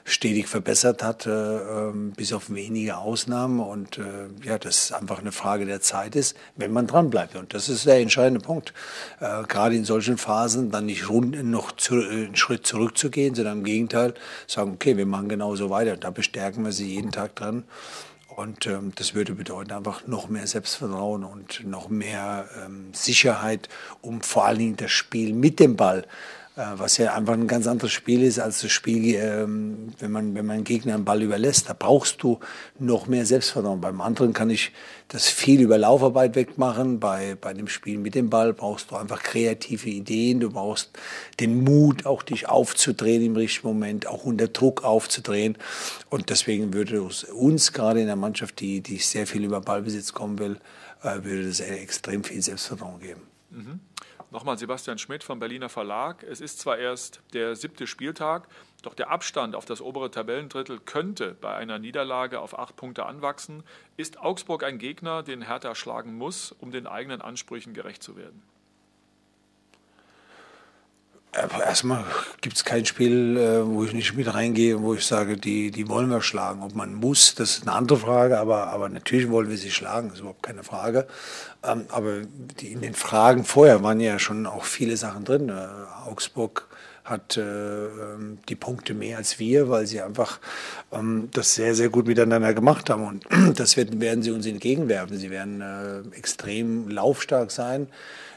stetig 0.03 0.47
verbessert 0.47 1.01
hat, 1.01 1.25
äh, 1.25 1.29
ähm, 1.31 2.11
bis 2.11 2.33
auf 2.33 2.49
wenige 2.49 2.97
Ausnahmen. 2.97 3.61
Und 3.61 3.97
äh, 3.97 4.27
ja, 4.43 4.57
das 4.57 4.91
einfach 4.91 5.19
eine 5.19 5.31
Frage 5.31 5.65
der 5.65 5.79
Zeit 5.79 6.15
ist, 6.15 6.35
wenn 6.57 6.73
man 6.73 6.87
dranbleibt. 6.87 7.35
Und 7.35 7.53
das 7.53 7.69
ist 7.69 7.85
der 7.85 7.99
entscheidende 7.99 8.41
Punkt. 8.41 8.73
Äh, 9.21 9.43
gerade 9.43 9.75
in 9.75 9.85
solchen 9.85 10.17
Phasen 10.17 10.71
dann 10.71 10.87
nicht 10.87 11.09
rund, 11.09 11.41
noch 11.43 11.71
zu, 11.71 11.95
äh, 11.95 12.25
einen 12.25 12.35
Schritt 12.35 12.67
zurückzugehen, 12.67 13.33
sondern 13.33 13.59
im 13.59 13.63
Gegenteil 13.63 14.13
sagen, 14.47 14.73
okay, 14.73 14.97
wir 14.97 15.05
machen 15.05 15.29
genauso 15.29 15.69
weiter. 15.69 15.95
Da 15.95 16.09
bestärken 16.09 16.65
wir 16.65 16.73
sie 16.73 16.93
jeden 16.93 17.11
Tag 17.11 17.35
dran. 17.35 17.63
Und 18.35 18.65
ähm, 18.65 18.93
das 18.95 19.13
würde 19.13 19.33
bedeuten 19.33 19.71
einfach 19.71 20.07
noch 20.07 20.29
mehr 20.29 20.47
Selbstvertrauen 20.47 21.23
und 21.23 21.65
noch 21.65 21.89
mehr 21.89 22.47
ähm, 22.63 22.93
Sicherheit, 22.93 23.67
um 24.01 24.21
vor 24.21 24.45
allen 24.45 24.59
Dingen 24.59 24.77
das 24.77 24.91
Spiel 24.91 25.33
mit 25.33 25.59
dem 25.59 25.75
Ball 25.75 26.07
was 26.55 26.97
ja 26.97 27.13
einfach 27.13 27.33
ein 27.33 27.47
ganz 27.47 27.65
anderes 27.65 27.93
Spiel 27.93 28.23
ist 28.23 28.37
als 28.37 28.59
das 28.61 28.71
Spiel, 28.71 29.15
ähm, 29.15 29.93
wenn 29.99 30.11
man, 30.11 30.35
wenn 30.35 30.45
man 30.45 30.65
Gegner 30.65 30.95
einen 30.95 31.05
Ball 31.05 31.21
überlässt. 31.21 31.69
Da 31.69 31.73
brauchst 31.73 32.21
du 32.23 32.39
noch 32.77 33.07
mehr 33.07 33.25
Selbstvertrauen. 33.25 33.79
Beim 33.79 34.01
anderen 34.01 34.33
kann 34.33 34.49
ich 34.49 34.73
das 35.07 35.27
viel 35.27 35.61
über 35.61 35.77
Laufarbeit 35.77 36.35
wegmachen. 36.35 36.99
Bei, 36.99 37.35
bei 37.39 37.53
dem 37.53 37.69
Spiel 37.69 37.97
mit 37.97 38.15
dem 38.15 38.29
Ball 38.29 38.53
brauchst 38.53 38.91
du 38.91 38.97
einfach 38.97 39.23
kreative 39.23 39.89
Ideen. 39.89 40.41
Du 40.41 40.51
brauchst 40.51 40.91
den 41.39 41.63
Mut, 41.63 42.05
auch 42.05 42.21
dich 42.21 42.49
aufzudrehen 42.49 43.23
im 43.23 43.35
richtigen 43.37 43.69
Moment, 43.69 44.07
auch 44.07 44.25
unter 44.25 44.49
Druck 44.49 44.83
aufzudrehen. 44.83 45.57
Und 46.09 46.29
deswegen 46.29 46.73
würde 46.73 46.97
es 47.07 47.23
uns 47.23 47.71
gerade 47.71 48.01
in 48.01 48.07
der 48.07 48.17
Mannschaft, 48.17 48.59
die, 48.59 48.81
die 48.81 48.97
sehr 48.97 49.25
viel 49.25 49.45
über 49.45 49.61
Ballbesitz 49.61 50.11
kommen 50.11 50.37
will, 50.37 50.57
äh, 51.01 51.23
würde 51.23 51.47
es 51.47 51.61
extrem 51.61 52.25
viel 52.25 52.41
Selbstvertrauen 52.41 52.99
geben. 52.99 53.21
Mhm. 53.51 53.79
Nochmal 54.31 54.57
Sebastian 54.57 54.97
Schmidt 54.97 55.25
vom 55.25 55.39
Berliner 55.39 55.67
Verlag. 55.67 56.23
Es 56.23 56.39
ist 56.39 56.59
zwar 56.59 56.77
erst 56.77 57.19
der 57.33 57.57
siebte 57.57 57.85
Spieltag, 57.85 58.47
doch 58.81 58.93
der 58.93 59.11
Abstand 59.11 59.57
auf 59.57 59.65
das 59.65 59.81
obere 59.81 60.09
Tabellendrittel 60.09 60.79
könnte 60.79 61.35
bei 61.41 61.53
einer 61.53 61.79
Niederlage 61.79 62.39
auf 62.39 62.57
acht 62.57 62.77
Punkte 62.77 63.05
anwachsen. 63.05 63.61
Ist 63.97 64.21
Augsburg 64.21 64.63
ein 64.63 64.77
Gegner, 64.77 65.21
den 65.21 65.41
Hertha 65.41 65.75
schlagen 65.75 66.13
muss, 66.13 66.53
um 66.53 66.71
den 66.71 66.87
eigenen 66.87 67.21
Ansprüchen 67.21 67.73
gerecht 67.73 68.03
zu 68.03 68.15
werden? 68.15 68.41
Aber 71.33 71.63
erstmal 71.63 72.03
gibt 72.41 72.57
es 72.57 72.65
kein 72.65 72.85
Spiel, 72.85 73.37
äh, 73.37 73.65
wo 73.65 73.85
ich 73.85 73.93
nicht 73.93 74.15
mit 74.15 74.33
reingehe, 74.33 74.81
wo 74.81 74.95
ich 74.95 75.05
sage, 75.05 75.37
die, 75.37 75.71
die 75.71 75.87
wollen 75.87 76.09
wir 76.09 76.21
schlagen. 76.21 76.61
Ob 76.61 76.75
man 76.75 76.93
muss, 76.93 77.35
das 77.35 77.51
ist 77.51 77.61
eine 77.61 77.71
andere 77.73 77.99
Frage, 77.99 78.37
aber, 78.37 78.67
aber 78.67 78.89
natürlich 78.89 79.29
wollen 79.29 79.49
wir 79.49 79.57
sie 79.57 79.71
schlagen, 79.71 80.11
ist 80.11 80.19
überhaupt 80.19 80.43
keine 80.43 80.63
Frage. 80.63 81.07
Ähm, 81.63 81.85
aber 81.89 82.23
die, 82.59 82.73
in 82.73 82.81
den 82.81 82.95
Fragen 82.95 83.45
vorher 83.45 83.81
waren 83.81 84.01
ja 84.01 84.19
schon 84.19 84.45
auch 84.45 84.65
viele 84.65 84.97
Sachen 84.97 85.23
drin. 85.23 85.47
Äh, 85.47 85.67
Augsburg 86.05 86.67
hat 87.05 87.37
äh, 87.37 87.41
ähm, 87.41 88.39
die 88.49 88.55
Punkte 88.55 88.93
mehr 88.93 89.17
als 89.17 89.39
wir, 89.39 89.69
weil 89.69 89.87
sie 89.87 90.01
einfach 90.01 90.39
ähm, 90.91 91.29
das 91.31 91.55
sehr, 91.55 91.75
sehr 91.75 91.87
gut 91.87 92.07
miteinander 92.07 92.53
gemacht 92.53 92.89
haben. 92.89 93.07
Und 93.07 93.25
das 93.57 93.77
werden, 93.77 94.01
werden 94.01 94.21
sie 94.21 94.31
uns 94.31 94.45
entgegenwerfen. 94.45 95.17
Sie 95.17 95.29
werden 95.29 96.11
extrem 96.13 96.89
laufstark 96.89 97.51
sein 97.51 97.87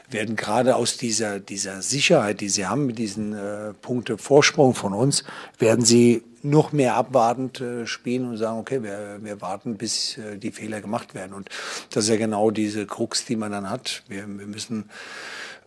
werden 0.09 0.35
gerade 0.35 0.75
aus 0.75 0.97
dieser, 0.97 1.39
dieser 1.39 1.81
Sicherheit, 1.81 2.41
die 2.41 2.49
sie 2.49 2.65
haben 2.65 2.85
mit 2.85 2.97
diesen 2.97 3.33
äh, 3.33 3.73
Punkte 3.73 4.17
Vorsprung 4.17 4.73
von 4.75 4.93
uns, 4.93 5.23
werden 5.59 5.85
sie 5.85 6.23
noch 6.45 6.71
mehr 6.71 6.95
abwartend 6.95 7.59
äh, 7.59 7.87
spielen 7.87 8.29
und 8.29 8.37
sagen, 8.37 8.59
okay, 8.59 8.83
wir, 8.83 9.19
wir 9.21 9.41
warten, 9.41 9.77
bis 9.77 10.17
äh, 10.17 10.37
die 10.37 10.51
Fehler 10.51 10.79
gemacht 10.79 11.15
werden. 11.15 11.33
Und 11.33 11.49
das 11.89 12.05
ist 12.05 12.09
ja 12.11 12.17
genau 12.17 12.51
diese 12.51 12.85
Krux, 12.85 13.25
die 13.25 13.35
man 13.35 13.51
dann 13.51 13.69
hat. 13.69 14.03
Wir, 14.07 14.27
wir 14.27 14.45
müssen 14.45 14.89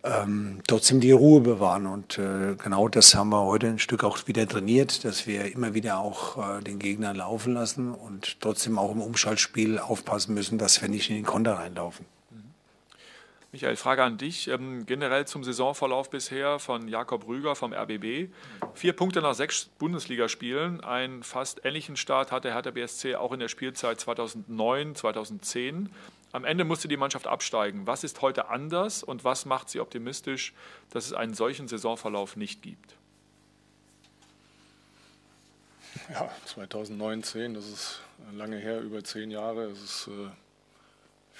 ähm, 0.03 0.59
trotzdem 0.67 1.01
die 1.01 1.11
Ruhe 1.11 1.41
bewahren. 1.41 1.85
Und 1.85 2.17
äh, 2.17 2.55
genau 2.55 2.87
das 2.87 3.13
haben 3.15 3.29
wir 3.29 3.43
heute 3.43 3.67
ein 3.67 3.79
Stück 3.79 4.03
auch 4.03 4.27
wieder 4.27 4.47
trainiert, 4.47 5.03
dass 5.05 5.27
wir 5.27 5.53
immer 5.53 5.73
wieder 5.73 5.99
auch 5.99 6.37
äh, 6.37 6.63
den 6.63 6.79
Gegner 6.79 7.13
laufen 7.13 7.53
lassen 7.53 7.93
und 7.93 8.39
trotzdem 8.39 8.79
auch 8.79 8.91
im 8.91 9.01
Umschaltspiel 9.01 9.79
aufpassen 9.79 10.33
müssen, 10.33 10.57
dass 10.57 10.81
wir 10.81 10.89
nicht 10.89 11.09
in 11.09 11.17
den 11.17 11.25
Konter 11.25 11.53
reinlaufen. 11.53 12.05
Michael, 13.51 13.77
Frage 13.77 14.03
an 14.03 14.17
dich. 14.17 14.47
Ähm, 14.47 14.85
generell 14.85 15.25
zum 15.25 15.43
Saisonverlauf 15.43 16.11
bisher 16.11 16.59
von 16.59 16.87
Jakob 16.87 17.27
Rüger 17.27 17.55
vom 17.55 17.73
RBB. 17.73 18.29
Vier 18.75 18.93
Punkte 18.93 19.21
nach 19.21 19.33
sechs 19.33 19.65
Bundesligaspielen. 19.79 20.83
Einen 20.83 21.23
fast 21.23 21.65
ähnlichen 21.65 21.97
Start 21.97 22.31
hatte 22.31 22.53
Hertha 22.53 22.69
BSC 22.69 23.15
auch 23.15 23.31
in 23.31 23.39
der 23.39 23.47
Spielzeit 23.47 23.99
2009, 23.99 24.93
2010. 24.93 25.89
Am 26.31 26.45
Ende 26.45 26.63
musste 26.63 26.87
die 26.87 26.97
Mannschaft 26.97 27.25
absteigen. 27.25 27.87
Was 27.87 28.03
ist 28.03 28.21
heute 28.21 28.49
anders 28.49 29.01
und 29.01 29.23
was 29.23 29.45
macht 29.45 29.69
sie 29.69 29.79
optimistisch, 29.79 30.53
dass 30.91 31.07
es 31.07 31.13
einen 31.13 31.33
solchen 31.33 31.67
Saisonverlauf 31.67 32.35
nicht 32.35 32.61
gibt? 32.61 32.97
Ja, 36.13 36.29
2019, 36.45 37.55
das 37.55 37.67
ist 37.67 38.01
lange 38.31 38.57
her, 38.57 38.79
über 38.81 39.03
zehn 39.03 39.31
Jahre. 39.31 39.65
Es 39.71 39.81
ist 39.81 40.07
äh 40.07 40.29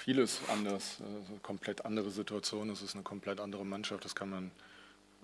vieles 0.00 0.40
anders, 0.48 0.98
also 1.02 1.38
komplett 1.42 1.84
andere 1.84 2.10
Situation, 2.10 2.70
es 2.70 2.80
ist 2.80 2.94
eine 2.94 3.04
komplett 3.04 3.38
andere 3.38 3.66
Mannschaft, 3.66 4.04
das 4.04 4.14
kann 4.14 4.30
man, 4.30 4.50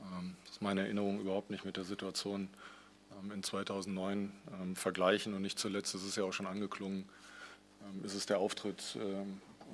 ähm, 0.00 0.36
das 0.44 0.56
ist 0.56 0.62
meine 0.62 0.82
Erinnerung 0.82 1.18
überhaupt 1.18 1.50
nicht 1.50 1.64
mit 1.64 1.78
der 1.78 1.84
Situation 1.84 2.50
ähm, 3.22 3.32
in 3.32 3.42
2009 3.42 4.32
ähm, 4.60 4.76
vergleichen 4.76 5.32
und 5.32 5.40
nicht 5.40 5.58
zuletzt, 5.58 5.94
das 5.94 6.02
ist 6.02 6.16
ja 6.16 6.24
auch 6.24 6.32
schon 6.32 6.46
angeklungen, 6.46 7.08
ist 8.02 8.14
es 8.14 8.26
der 8.26 8.38
Auftritt 8.38 8.98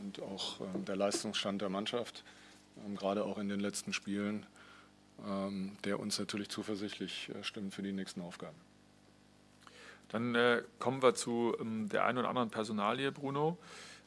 und 0.02 0.20
auch 0.20 0.60
der 0.86 0.96
Leistungsstand 0.96 1.62
der 1.62 1.70
Mannschaft, 1.70 2.24
gerade 2.94 3.24
auch 3.24 3.38
in 3.38 3.48
den 3.48 3.58
letzten 3.58 3.94
Spielen, 3.94 4.44
der 5.82 5.98
uns 5.98 6.18
natürlich 6.18 6.50
zuversichtlich 6.50 7.30
äh, 7.30 7.42
stimmt 7.42 7.72
für 7.72 7.80
die 7.80 7.92
nächsten 7.92 8.20
Aufgaben. 8.20 8.56
Dann 10.08 10.34
äh, 10.34 10.62
kommen 10.78 11.02
wir 11.02 11.14
zu 11.14 11.56
der 11.90 12.04
einen 12.04 12.18
oder 12.18 12.28
anderen 12.28 12.50
Personalie, 12.50 13.12
Bruno. 13.12 13.56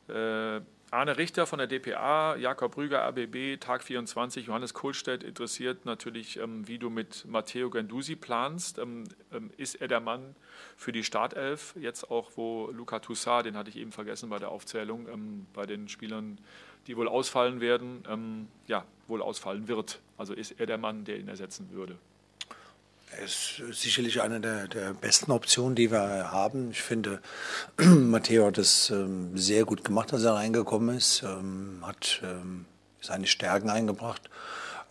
Äh, 0.07 0.61
Arne 0.95 1.17
Richter 1.17 1.45
von 1.45 1.59
der 1.59 1.67
DPA, 1.67 2.37
Jakob 2.37 2.77
Rüger, 2.77 3.01
ABB, 3.01 3.57
Tag 3.59 3.83
24, 3.83 4.47
Johannes 4.47 4.73
Kohlstedt 4.73 5.23
interessiert 5.23 5.85
natürlich, 5.85 6.39
ähm, 6.39 6.69
wie 6.69 6.79
du 6.79 6.89
mit 6.89 7.25
Matteo 7.27 7.69
Gandusi 7.69 8.15
planst. 8.15 8.79
Ähm, 8.79 9.03
ähm, 9.33 9.51
ist 9.57 9.75
er 9.75 9.89
der 9.89 9.99
Mann 9.99 10.37
für 10.77 10.93
die 10.93 11.03
Startelf? 11.03 11.75
Jetzt 11.77 12.09
auch, 12.09 12.31
wo 12.37 12.69
Luca 12.71 12.99
Toussaint, 12.99 13.45
den 13.45 13.57
hatte 13.57 13.69
ich 13.69 13.75
eben 13.75 13.91
vergessen 13.91 14.29
bei 14.29 14.39
der 14.39 14.51
Aufzählung, 14.51 15.45
bei 15.51 15.65
den 15.65 15.89
Spielern, 15.89 16.37
die 16.87 16.95
wohl 16.95 17.09
ausfallen 17.09 17.59
werden, 17.59 18.47
ja, 18.67 18.85
wohl 19.07 19.21
ausfallen 19.21 19.67
wird. 19.67 19.99
Also 20.17 20.33
ist 20.33 20.59
er 20.59 20.65
der 20.65 20.77
Mann, 20.77 21.03
der 21.03 21.17
ihn 21.19 21.27
ersetzen 21.27 21.71
würde? 21.71 21.97
Ist 23.25 23.59
sicherlich 23.71 24.21
eine 24.21 24.39
der, 24.39 24.67
der, 24.67 24.93
besten 24.93 25.31
Optionen, 25.31 25.73
die 25.73 25.91
wir 25.91 26.31
haben. 26.31 26.69
Ich 26.69 26.83
finde, 26.83 27.21
Matteo 27.77 28.45
hat 28.45 28.59
es 28.59 28.91
ähm, 28.91 29.35
sehr 29.35 29.65
gut 29.65 29.83
gemacht, 29.83 30.13
als 30.13 30.25
er 30.25 30.35
reingekommen 30.35 30.95
ist, 30.95 31.23
ähm, 31.23 31.79
hat 31.81 32.21
ähm, 32.23 32.65
seine 33.01 33.25
Stärken 33.25 33.71
eingebracht. 33.71 34.29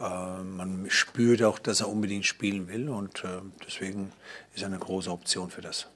Äh, 0.01 0.43
man 0.43 0.87
spürt 0.89 1.45
auch, 1.45 1.61
dass 1.61 1.81
er 1.81 1.89
unbedingt 1.89 2.27
spielen 2.27 2.67
will 2.67 2.89
und 2.89 3.23
äh, 3.23 3.41
deswegen 3.65 4.11
ist 4.53 4.63
er 4.63 4.67
eine 4.67 4.81
große 4.81 5.13
Option 5.13 5.49
für 5.51 5.63
das. 5.63 5.87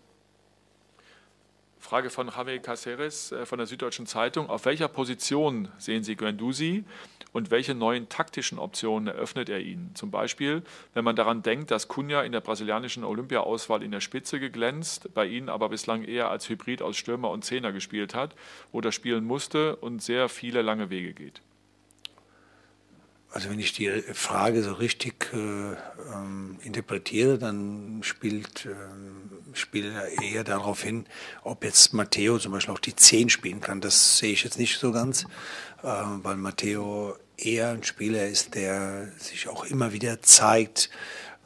Frage 1.89 2.11
von 2.11 2.29
Javier 2.29 2.59
Caceres 2.59 3.33
äh, 3.33 3.47
von 3.47 3.57
der 3.57 3.67
Süddeutschen 3.67 4.05
Zeitung. 4.05 4.51
Auf 4.51 4.67
welcher 4.67 4.89
Position 4.89 5.69
sehen 5.79 6.05
Sie 6.05 6.17
Guendouzi 6.17 6.85
und 7.33 7.51
welche 7.51 7.75
neuen 7.75 8.11
taktischen 8.11 8.59
Optionen 8.59 9.07
eröffnet 9.07 9.49
er 9.49 9.61
Ihnen? 9.61 9.95
Zum 9.95 10.11
Beispiel, 10.11 10.63
wenn 10.93 11.03
man 11.03 11.17
daran 11.17 11.43
denkt, 11.43 11.71
dass 11.71 11.89
Cunha 11.89 12.21
in 12.25 12.33
der 12.33 12.43
brasilianischen 12.43 13.05
Olympia-Auswahl 13.05 13.83
in 13.83 13.91
der 13.91 14.03
Spitze 14.03 14.39
geglänzt, 14.39 15.15
bei 15.15 15.25
Ihnen 15.25 15.49
aber 15.49 15.71
bislang 15.71 16.05
eher 16.05 16.29
als 16.29 16.51
Hybrid 16.51 16.83
aus 16.83 16.99
Stürmer 16.99 17.31
und 17.31 17.47
Zehner 17.47 17.73
gespielt 17.73 18.15
hat 18.15 18.35
oder 18.71 18.93
spielen 18.93 19.25
musste 19.25 19.77
und 19.77 20.03
sehr 20.03 20.29
viele 20.29 20.61
lange 20.61 20.91
Wege 20.91 21.15
geht. 21.15 21.41
Also 23.39 23.51
wenn 23.51 23.61
ich 23.61 23.73
die 23.73 23.89
Frage 24.15 24.65
so 24.65 24.73
richtig 24.73 25.33
äh, 25.33 25.37
ähm, 26.13 26.59
interpretiere, 26.65 27.39
dann 27.39 28.01
spielt, 28.03 28.67
äh, 28.67 28.75
spielt 29.53 29.95
er 29.95 30.21
eher 30.21 30.43
darauf 30.43 30.83
hin, 30.83 31.07
ob 31.45 31.63
jetzt 31.63 31.95
Matteo 31.95 32.41
zum 32.41 32.51
Beispiel 32.51 32.75
auch 32.75 32.81
die 32.81 32.97
10 32.97 33.29
spielen 33.29 33.61
kann. 33.61 33.81
Das 33.81 34.19
sehe 34.19 34.33
ich 34.33 34.43
jetzt 34.43 34.59
nicht 34.59 34.81
so 34.81 34.91
ganz, 34.91 35.23
äh, 35.85 35.87
weil 35.87 36.35
Matteo 36.35 37.15
eher 37.37 37.69
ein 37.69 37.85
Spieler 37.85 38.27
ist, 38.27 38.57
der 38.57 39.13
sich 39.19 39.47
auch 39.47 39.63
immer 39.63 39.93
wieder 39.93 40.21
zeigt, 40.21 40.91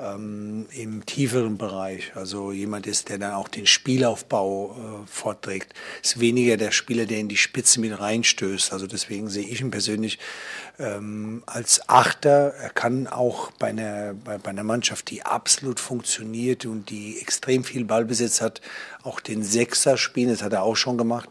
ähm, 0.03 0.67
im 0.73 1.07
tieferen 1.07 1.59
Bereich. 1.59 2.13
Also 2.15 2.53
jemand 2.53 2.87
ist, 2.87 3.09
der 3.09 3.19
dann 3.19 3.35
auch 3.35 3.49
den 3.49 3.67
Spielaufbau 3.67 5.05
äh, 5.05 5.07
fortträgt. 5.07 5.75
Ist 6.03 6.21
weniger 6.21 6.57
der 6.57 6.71
Spieler, 6.71 7.07
der 7.07 7.19
in 7.19 7.29
die 7.29 7.37
Spitze 7.37 7.81
mit 7.81 7.99
reinstößt. 7.99 8.73
Also 8.73 8.87
deswegen 8.87 9.29
sehe 9.29 9.47
ich 9.47 9.61
ihn 9.61 9.71
persönlich 9.71 10.19
ähm, 10.79 11.43
als 11.47 11.89
Achter. 11.89 12.55
Er 12.55 12.71
kann 12.71 13.07
auch 13.07 13.53
bei 13.53 13.69
einer, 13.69 14.15
bei, 14.15 14.39
bei 14.39 14.51
einer 14.51 14.65
Mannschaft, 14.65 15.11
die 15.11 15.25
absolut 15.25 15.79
funktioniert 15.81 16.67
und 16.67 16.91
die 16.91 17.21
extrem 17.21 17.65
viel 17.65 17.85
Ballbesitz 17.85 18.41
hat, 18.41 18.61
auch 19.03 19.21
den 19.21 19.43
Sechser 19.43 19.97
spielen. 19.97 20.31
Das 20.31 20.43
hat 20.43 20.53
er 20.53 20.63
auch 20.63 20.77
schon 20.77 20.99
gemacht. 20.99 21.29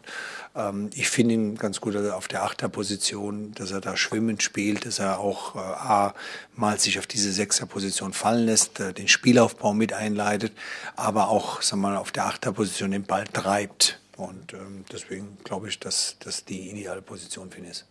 Ähm, 0.54 0.90
ich 0.94 1.08
finde 1.08 1.34
ihn 1.34 1.56
ganz 1.56 1.80
gut 1.80 1.96
auf 1.96 2.28
der 2.28 2.42
Achterposition, 2.42 3.52
dass 3.52 3.70
er 3.70 3.80
da 3.80 3.96
schwimmend 3.96 4.42
spielt, 4.42 4.86
dass 4.86 4.98
er 4.98 5.18
auch 5.18 5.56
äh, 5.56 5.58
A, 5.58 6.14
mal 6.54 6.78
sich 6.78 6.98
auf 6.98 7.06
diese 7.06 7.32
Sechserposition 7.32 8.12
fallen 8.12 8.46
lässt, 8.46 8.80
äh, 8.80 8.92
den 8.92 9.08
Spielaufbau 9.08 9.72
mit 9.72 9.92
einleitet, 9.92 10.52
aber 10.96 11.28
auch 11.28 11.62
sag 11.62 11.78
mal, 11.78 11.96
auf 11.96 12.12
der 12.12 12.26
Achterposition 12.26 12.90
den 12.90 13.04
Ball 13.04 13.24
treibt. 13.24 14.00
Und 14.16 14.52
ähm, 14.52 14.84
deswegen 14.92 15.38
glaube 15.44 15.68
ich, 15.68 15.78
dass 15.78 16.16
das 16.20 16.44
die 16.44 16.70
ideale 16.70 17.02
Position 17.02 17.50
für 17.50 17.58
ihn 17.58 17.64
ist. 17.64 17.86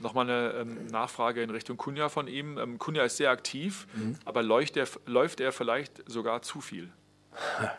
Nochmal 0.00 0.30
eine 0.30 0.52
ähm, 0.60 0.86
Nachfrage 0.86 1.42
in 1.42 1.50
Richtung 1.50 1.76
Kunja 1.76 2.08
von 2.08 2.28
ihm. 2.28 2.56
Ähm, 2.56 2.78
Kunja 2.78 3.02
ist 3.02 3.16
sehr 3.16 3.30
aktiv, 3.30 3.88
mhm. 3.94 4.16
aber 4.24 4.44
läuft 4.44 4.76
er, 4.76 4.86
läuft 5.06 5.40
er 5.40 5.50
vielleicht 5.50 6.04
sogar 6.06 6.42
zu 6.42 6.60
viel? 6.60 6.90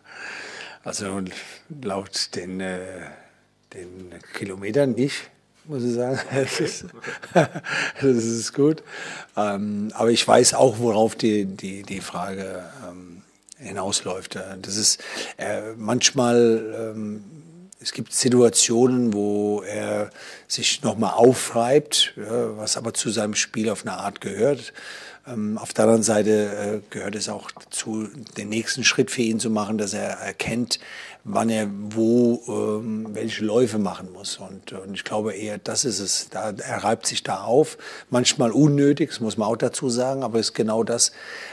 Also 0.82 1.22
laut 1.84 2.36
den 2.36 2.62
äh, 2.62 3.10
den 3.74 4.14
Kilometern 4.34 4.92
nicht, 4.92 5.30
muss 5.66 5.84
ich 5.84 5.94
sagen. 5.94 6.20
Das 6.34 6.60
ist, 6.60 6.86
das 7.34 8.04
ist 8.04 8.54
gut. 8.54 8.84
Ähm, 9.36 9.92
aber 9.94 10.12
ich 10.12 10.28
weiß 10.28 10.54
auch, 10.54 10.80
worauf 10.80 11.16
die, 11.16 11.46
die, 11.46 11.84
die 11.84 12.02
Frage 12.02 12.64
ähm, 12.88 13.22
hinausläuft. 13.58 14.40
Das 14.62 14.76
ist 14.76 15.04
äh, 15.38 15.74
manchmal, 15.76 16.94
ähm, 16.96 17.24
es 17.82 17.92
gibt 17.92 18.14
Situationen, 18.14 19.14
wo 19.14 19.62
er 19.62 20.10
sich 20.48 20.82
nochmal 20.82 21.14
aufreibt, 21.14 22.14
ja, 22.16 22.58
was 22.58 22.78
aber 22.78 22.94
zu 22.94 23.10
seinem 23.10 23.36
Spiel 23.36 23.70
auf 23.70 23.86
eine 23.86 23.98
Art 23.98 24.22
gehört. 24.22 24.74
Ähm, 25.30 25.58
auf 25.58 25.74
der 25.74 25.86
anderen 25.86 26.04
Seite 26.04 26.32
äh, 26.32 26.82
gehört 26.90 27.16
es 27.16 27.30
auch 27.30 27.52
dazu, 27.52 28.08
den 28.38 28.50
nächsten 28.50 28.84
Schritt 28.84 29.12
für 29.12 29.22
ihn 29.22 29.40
zu 29.40 29.50
machen, 29.50 29.78
dass 29.78 29.94
er 29.94 30.10
erkennt, 30.10 30.80
wann 31.24 31.50
er 31.50 31.70
wo 31.70 32.42
ähm, 32.48 33.10
welche 33.14 33.44
Läufe 33.44 33.78
machen 33.78 34.12
muss. 34.14 34.38
Und, 34.38 34.74
ich 34.94 35.04
glaube 35.04 35.34
eher, 35.34 35.58
das 35.58 35.86
ist 35.86 36.00
es. 36.00 36.30
Er 36.32 36.84
reibt 36.84 37.06
sich 37.06 37.24
da 37.24 37.44
auf. 37.44 37.78
Manchmal 38.10 38.52
unnötig, 38.52 39.10
das 39.10 39.20
muss 39.20 39.38
man 39.38 39.48
auch 39.48 39.58
dazu 39.58 39.90
sagen, 39.90 40.24
aber 40.24 40.40
es 40.40 40.48
ist 40.48 40.54
genau 40.54 40.84
das, 40.84 41.10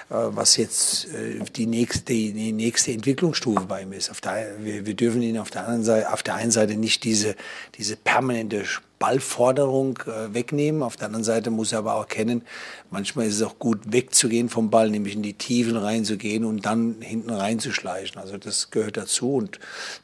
äh, 0.09 0.15
was 0.15 0.57
jetzt 0.57 1.07
äh, 1.13 1.41
die, 1.57 1.67
nächste, 1.67 2.05
die 2.05 2.53
nächste 2.53 2.93
Entwicklungsstufe 2.93 3.67
bei 3.67 3.83
ihm 3.83 3.93
ist. 3.93 4.11
Auf 4.11 4.21
der, 4.21 4.57
wir, 4.61 4.87
wir 4.87 4.95
dürfen 4.95 5.23
ihn 5.23 5.39
auf 5.39 5.51
der, 5.51 5.63
anderen 5.63 5.85
Seite, 5.85 6.13
auf 6.13 6.23
der 6.23 6.37
einen 6.37 6.51
Seite 6.51 6.77
nicht 6.77 7.05
diese, 7.05 7.35
diese 7.77 7.97
permanente 7.97 8.65
Ballforderung 8.99 9.99
äh, 10.07 10.33
wegnehmen. 10.33 10.83
Auf 10.83 10.97
der 10.97 11.07
anderen 11.07 11.25
Seite 11.25 11.51
muss 11.51 11.73
er 11.73 11.81
aber 11.81 11.95
auch 11.95 12.01
erkennen, 12.01 12.43
manchmal 12.91 13.27
ist 13.27 13.35
es 13.35 13.43
auch 13.43 13.59
gut 13.59 13.81
wegzugehen 13.93 14.49
vom 14.49 14.71
Ball, 14.71 14.91
nämlich 14.91 15.15
in 15.15 15.23
die 15.23 15.35
Tiefen 15.35 15.77
reinzugehen 15.77 16.45
und 16.45 16.65
dann 16.65 16.97
hinten 17.01 17.31
reinzuschleichen. 17.31 18.21
Also 18.21 18.39
das 18.39 18.71
gehört 18.71 18.97
dazu 18.97 19.35
und 19.35 19.59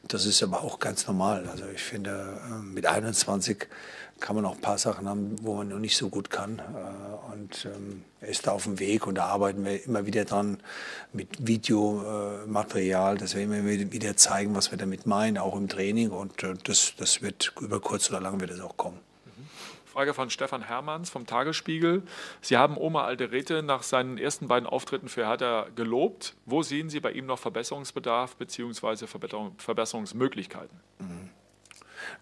das 0.07 0.25
ist 0.25 0.43
aber 0.43 0.63
auch 0.63 0.79
ganz 0.79 1.07
normal. 1.07 1.47
Also 1.51 1.65
ich 1.73 1.81
finde, 1.81 2.39
äh, 2.49 2.61
mit 2.61 2.85
21 2.85 3.67
kann 4.23 4.37
man 4.37 4.45
auch 4.45 4.55
ein 4.55 4.61
paar 4.61 4.77
Sachen 4.77 5.07
haben, 5.09 5.35
wo 5.41 5.55
man 5.55 5.67
noch 5.67 5.79
nicht 5.79 5.97
so 5.97 6.07
gut 6.07 6.29
kann. 6.29 6.59
Äh, 6.59 7.33
und 7.33 7.65
ähm, 7.65 8.05
er 8.21 8.29
ist 8.29 8.47
da 8.47 8.51
auf 8.51 8.63
dem 8.63 8.79
Weg 8.79 9.05
und 9.05 9.15
da 9.15 9.25
arbeiten 9.25 9.65
wir 9.65 9.85
immer 9.85 10.05
wieder 10.05 10.23
dran 10.23 10.59
mit 11.11 11.45
Videomaterial, 11.45 13.17
dass 13.17 13.35
wir 13.35 13.43
immer 13.43 13.65
wieder 13.65 14.15
zeigen, 14.15 14.55
was 14.55 14.71
wir 14.71 14.77
damit 14.77 15.05
meinen, 15.05 15.37
auch 15.37 15.57
im 15.57 15.67
Training. 15.67 16.11
Und 16.11 16.41
äh, 16.41 16.53
das, 16.63 16.93
das 16.97 17.21
wird 17.21 17.53
über 17.59 17.81
kurz 17.81 18.09
oder 18.09 18.21
lang 18.21 18.39
wird 18.39 18.51
es 18.51 18.61
auch 18.61 18.77
kommen. 18.77 18.97
Frage 19.85 20.13
von 20.13 20.29
Stefan 20.29 20.63
Hermanns 20.63 21.09
vom 21.09 21.27
Tagesspiegel. 21.27 22.01
Sie 22.41 22.57
haben 22.57 22.77
Oma 22.77 23.03
Alderete 23.03 23.61
nach 23.61 23.83
seinen 23.83 24.17
ersten 24.17 24.47
beiden 24.47 24.67
Auftritten 24.67 25.09
für 25.09 25.27
Hertha 25.27 25.67
gelobt. 25.75 26.33
Wo 26.45 26.63
sehen 26.63 26.89
Sie 26.89 27.01
bei 27.01 27.11
ihm 27.11 27.25
noch 27.25 27.39
Verbesserungsbedarf 27.39 28.37
bzw. 28.37 29.05
Verbesserungsmöglichkeiten? 29.57 30.79
Mhm. 30.97 31.29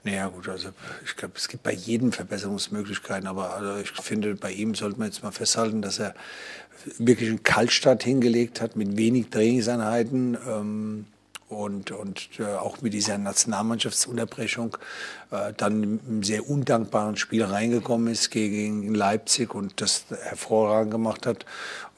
Naja 0.04 0.28
gut, 0.28 0.50
also 0.50 0.70
ich 1.06 1.16
glaube, 1.16 1.36
es 1.38 1.48
gibt 1.48 1.64
bei 1.64 1.74
jedem 1.74 2.12
Verbesserungsmöglichkeiten, 2.12 3.28
aber 3.28 3.56
also 3.56 3.78
ich 3.78 3.92
finde, 3.92 4.36
bei 4.36 4.52
ihm 4.52 4.76
sollte 4.76 5.00
man 5.00 5.08
jetzt 5.08 5.24
mal 5.24 5.32
festhalten, 5.32 5.82
dass 5.82 6.00
er 6.00 6.16
wirklich 6.98 7.30
einen 7.30 7.44
Kaltstart 7.44 8.04
hingelegt 8.04 8.62
hat 8.62 8.76
mit 8.76 8.98
wenig 8.98 9.30
Trainingseinheiten. 9.30 10.38
Ähm, 10.48 11.06
und, 11.52 11.92
und 11.92 12.30
äh, 12.40 12.46
auch 12.46 12.82
mit 12.82 12.94
dieser 12.94 13.18
Nationalmannschaftsunterbrechung 13.18 14.78
äh, 15.32 15.52
dann 15.58 16.00
im 16.08 16.24
sehr 16.24 16.50
undankbaren 16.50 17.18
Spiel 17.18 17.44
reingekommen 17.44 18.08
ist 18.08 18.32
gegen 18.32 18.96
Leipzig 18.96 19.54
und 19.54 19.82
das 19.82 20.06
hervorragend 20.10 20.92
gemacht 20.92 21.26
hat. 21.26 21.46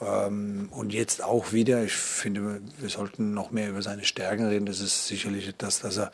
Ähm, 0.01 0.69
und 0.71 0.91
jetzt 0.91 1.23
auch 1.23 1.53
wieder, 1.53 1.83
ich 1.83 1.93
finde, 1.93 2.61
wir 2.79 2.89
sollten 2.89 3.35
noch 3.35 3.51
mehr 3.51 3.69
über 3.69 3.83
seine 3.83 4.05
Stärken 4.05 4.47
reden. 4.47 4.65
Das 4.65 4.79
ist 4.79 5.05
sicherlich 5.05 5.53
das, 5.55 5.81
dass 5.81 5.97
er 5.97 6.11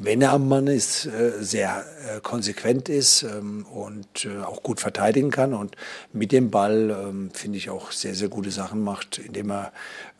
wenn 0.00 0.22
er 0.22 0.32
am 0.32 0.48
Mann 0.48 0.68
ist, 0.68 1.06
äh, 1.06 1.32
sehr 1.40 1.84
äh, 2.06 2.20
konsequent 2.20 2.88
ist 2.88 3.24
ähm, 3.24 3.66
und 3.66 4.24
äh, 4.24 4.38
auch 4.44 4.62
gut 4.62 4.80
verteidigen 4.80 5.32
kann 5.32 5.54
und 5.54 5.76
mit 6.12 6.30
dem 6.30 6.50
Ball, 6.50 6.90
ähm, 6.90 7.30
finde 7.32 7.58
ich, 7.58 7.68
auch 7.68 7.90
sehr, 7.90 8.14
sehr 8.14 8.28
gute 8.28 8.52
Sachen 8.52 8.82
macht, 8.82 9.18
indem 9.18 9.50
er 9.50 9.72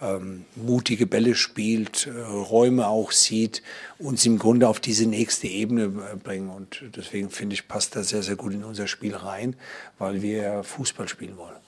ähm, 0.03 0.45
mutige 0.57 1.07
Bälle 1.07 1.37
spielt, 1.37 2.09
Räume 2.29 2.89
auch 2.89 3.13
sieht, 3.13 3.63
uns 3.99 4.27
im 4.27 4.39
Grunde 4.39 4.69
auf 4.69 4.81
diese 4.81 5.07
nächste 5.07 5.47
Ebene 5.47 5.89
bringen. 5.89 6.51
Und 6.51 6.83
deswegen 6.97 7.31
finde 7.31 7.55
ich, 7.55 7.69
passt 7.69 7.95
er 7.95 8.03
sehr, 8.03 8.23
sehr 8.23 8.37
gut 8.37 8.53
in 8.53 8.65
unser 8.65 8.89
Spiel 8.89 9.15
rein, 9.15 9.55
weil 9.99 10.23
wir 10.23 10.65
Fußball 10.65 11.09
spielen 11.09 11.37
wollen. 11.37 11.68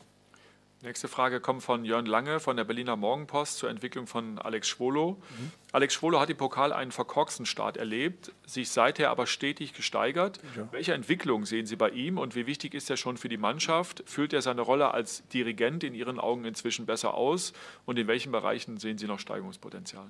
Nächste 0.83 1.09
Frage 1.09 1.41
kommt 1.41 1.63
von 1.63 1.85
Jörn 1.85 2.07
Lange 2.07 2.41
von 2.41 2.57
der 2.57 2.65
Berliner 2.65 2.97
Morgenpost 2.97 3.59
zur 3.59 3.69
Entwicklung 3.69 4.07
von 4.07 4.39
Alex 4.39 4.67
Schwolo. 4.67 5.19
Mhm. 5.39 5.53
Alex 5.73 5.93
Schwolo 5.93 6.19
hat 6.19 6.31
im 6.31 6.39
Pokal 6.39 6.73
einen 6.73 6.91
verkorksten 6.91 7.45
Start 7.45 7.77
erlebt, 7.77 8.33
sich 8.47 8.71
seither 8.71 9.11
aber 9.11 9.27
stetig 9.27 9.75
gesteigert. 9.75 10.41
Ja. 10.57 10.67
Welche 10.73 10.95
Entwicklung 10.95 11.45
sehen 11.45 11.67
Sie 11.67 11.77
bei 11.77 11.91
ihm 11.91 12.17
und 12.17 12.35
wie 12.35 12.47
wichtig 12.47 12.73
ist 12.73 12.89
er 12.89 12.97
schon 12.97 13.19
für 13.19 13.29
die 13.29 13.37
Mannschaft? 13.37 14.03
Füllt 14.07 14.33
er 14.33 14.41
seine 14.41 14.63
Rolle 14.63 14.95
als 14.95 15.23
Dirigent 15.29 15.85
in 15.85 15.95
Ihren 15.95 16.19
Augen 16.19 16.47
inzwischen 16.47 16.87
besser 16.87 17.13
aus? 17.13 17.53
Und 17.85 17.99
in 17.99 18.07
welchen 18.07 18.33
Bereichen 18.33 18.79
sehen 18.79 18.97
Sie 18.97 19.07
noch 19.07 19.19
Steigungspotenzial? 19.19 20.07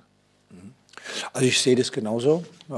Mhm. 0.51 0.73
Also 1.33 1.47
ich 1.47 1.59
sehe 1.59 1.75
das 1.75 1.91
genauso, 1.91 2.45
äh, 2.69 2.73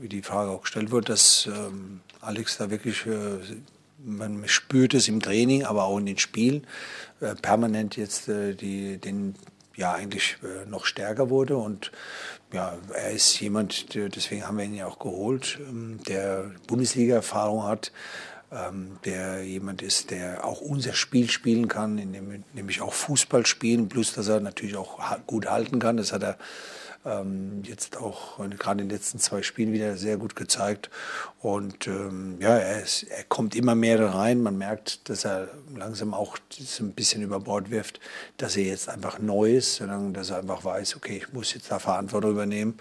wie 0.00 0.08
die 0.08 0.22
Frage 0.22 0.50
auch 0.50 0.62
gestellt 0.62 0.90
wird, 0.90 1.08
dass 1.08 1.46
ähm, 1.46 2.00
Alex 2.20 2.56
da 2.58 2.70
wirklich 2.70 3.06
äh, 3.06 3.38
man 4.04 4.48
spürt 4.48 4.94
es 4.94 5.08
im 5.08 5.20
Training, 5.20 5.64
aber 5.64 5.84
auch 5.84 5.98
in 5.98 6.06
den 6.06 6.18
Spielen, 6.18 6.66
permanent 7.40 7.96
jetzt 7.96 8.28
äh, 8.28 8.54
die, 8.54 8.98
den, 8.98 9.34
ja 9.76 9.92
eigentlich 9.92 10.36
äh, 10.42 10.68
noch 10.68 10.84
stärker 10.84 11.30
wurde 11.30 11.56
und 11.56 11.92
ja, 12.52 12.76
er 12.94 13.10
ist 13.12 13.40
jemand, 13.40 13.94
deswegen 13.94 14.46
haben 14.46 14.58
wir 14.58 14.64
ihn 14.64 14.74
ja 14.74 14.86
auch 14.86 14.98
geholt, 14.98 15.58
ähm, 15.68 16.00
der 16.06 16.50
Bundesliga-Erfahrung 16.66 17.64
hat, 17.64 17.92
ähm, 18.52 18.98
der 19.06 19.42
jemand 19.42 19.80
ist, 19.80 20.10
der 20.10 20.44
auch 20.44 20.60
unser 20.60 20.92
Spiel 20.92 21.30
spielen 21.30 21.68
kann, 21.68 21.94
nämlich 22.52 22.82
auch 22.82 22.92
Fußball 22.92 23.46
spielen, 23.46 23.88
plus 23.88 24.12
dass 24.12 24.28
er 24.28 24.40
natürlich 24.40 24.76
auch 24.76 24.98
gut 25.26 25.48
halten 25.48 25.78
kann. 25.78 25.96
Das 25.96 26.12
hat 26.12 26.22
er 26.22 26.36
ähm, 27.04 27.62
jetzt 27.64 27.96
auch 27.96 28.38
gerade 28.38 28.82
in 28.82 28.88
den 28.88 28.96
letzten 28.96 29.18
zwei 29.18 29.42
Spielen 29.42 29.72
wieder 29.72 29.96
sehr 29.96 30.16
gut 30.16 30.36
gezeigt. 30.36 30.90
Und 31.40 31.86
ähm, 31.88 32.36
ja, 32.40 32.56
er, 32.56 32.82
ist, 32.82 33.04
er, 33.04 33.24
kommt 33.24 33.56
immer 33.56 33.74
mehr 33.74 34.14
rein. 34.14 34.42
Man 34.42 34.58
merkt, 34.58 35.08
dass 35.08 35.24
er 35.24 35.48
langsam 35.74 36.14
auch 36.14 36.38
ein 36.80 36.92
bisschen 36.92 37.22
über 37.22 37.40
Bord 37.40 37.70
wirft, 37.70 38.00
dass 38.36 38.56
er 38.56 38.64
jetzt 38.64 38.88
einfach 38.88 39.18
neu 39.18 39.56
ist, 39.56 39.76
sondern 39.76 40.14
dass 40.14 40.30
er 40.30 40.38
einfach 40.38 40.64
weiß, 40.64 40.96
okay, 40.96 41.16
ich 41.16 41.32
muss 41.32 41.54
jetzt 41.54 41.70
da 41.70 41.78
Verantwortung 41.78 42.32
übernehmen. 42.32 42.78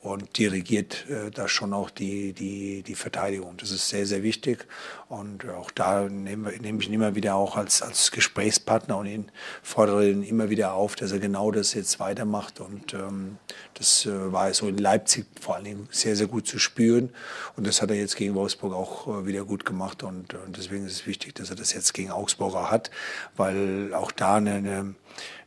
Und 0.00 0.38
dirigiert 0.38 1.06
äh, 1.10 1.30
da 1.32 1.48
schon 1.48 1.72
auch 1.72 1.90
die, 1.90 2.32
die, 2.32 2.82
die 2.82 2.94
Verteidigung. 2.94 3.56
Das 3.56 3.72
ist 3.72 3.88
sehr, 3.88 4.06
sehr 4.06 4.22
wichtig. 4.22 4.66
Und 5.08 5.48
auch 5.48 5.72
da 5.72 6.08
nehme, 6.08 6.52
nehme 6.58 6.80
ich 6.80 6.88
ihn 6.88 6.94
immer 6.94 7.16
wieder 7.16 7.34
auch 7.34 7.56
als, 7.56 7.82
als 7.82 8.12
Gesprächspartner 8.12 8.96
und 8.96 9.06
ihn 9.06 9.32
fordere 9.60 10.08
ihn 10.08 10.22
immer 10.22 10.50
wieder 10.50 10.74
auf, 10.74 10.94
dass 10.94 11.10
er 11.10 11.18
genau 11.18 11.50
das 11.50 11.74
jetzt 11.74 11.98
weitermacht. 11.98 12.60
Und 12.60 12.94
ähm, 12.94 13.38
das 13.74 14.06
äh, 14.06 14.32
war 14.32 14.54
so 14.54 14.68
in 14.68 14.78
Leipzig 14.78 15.26
vor 15.40 15.56
allen 15.56 15.64
Dingen 15.64 15.88
sehr, 15.90 16.14
sehr 16.14 16.28
gut 16.28 16.46
zu 16.46 16.60
spüren. 16.60 17.10
Und 17.56 17.66
das 17.66 17.82
hat 17.82 17.90
er 17.90 17.96
jetzt 17.96 18.14
gegen 18.14 18.36
Wolfsburg 18.36 18.74
auch 18.74 19.08
äh, 19.08 19.26
wieder 19.26 19.44
gut 19.44 19.64
gemacht. 19.64 20.04
Und, 20.04 20.32
und 20.34 20.56
deswegen 20.56 20.86
ist 20.86 20.92
es 20.92 21.06
wichtig, 21.08 21.34
dass 21.34 21.50
er 21.50 21.56
das 21.56 21.72
jetzt 21.72 21.92
gegen 21.92 22.12
Augsburger 22.12 22.70
hat, 22.70 22.92
weil 23.36 23.92
auch 23.94 24.12
da 24.12 24.36
eine, 24.36 24.52
eine, 24.52 24.94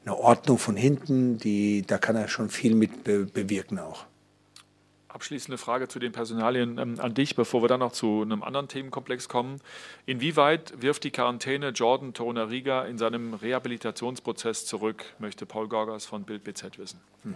eine 0.06 0.18
Ordnung 0.18 0.58
von 0.58 0.76
hinten, 0.76 1.38
die, 1.38 1.86
da 1.88 1.98
kann 1.98 2.18
er 2.18 2.28
schon 2.28 2.50
viel 2.50 2.76
mit 2.76 3.06
be 3.06 3.26
bewirken 3.26 3.80
auch. 3.80 4.11
Abschließende 5.14 5.58
Frage 5.58 5.90
zu 5.90 6.00
den 6.00 6.14
Personalien 6.14 6.78
ähm, 6.78 7.00
an 7.00 7.14
dich, 7.14 7.36
bevor 7.36 7.62
wir 7.62 7.68
dann 7.68 7.82
noch 7.82 7.92
zu 7.92 8.22
einem 8.22 8.44
anderen 8.44 8.68
Themenkomplex 8.68 9.28
kommen. 9.28 9.60
Inwieweit 10.06 10.82
wirft 10.82 11.04
die 11.04 11.12
Quarantäne 11.12 11.70
Jordan 11.70 12.14
Torunariga 12.14 12.86
in 12.86 12.98
seinem 12.98 13.34
Rehabilitationsprozess 13.34 14.66
zurück, 14.66 15.04
möchte 15.20 15.46
Paul 15.46 15.68
Gorgas 15.68 16.06
von 16.06 16.24
Bild 16.24 16.44
BZ 16.46 16.78
wissen. 16.78 17.02
Hm. 17.24 17.36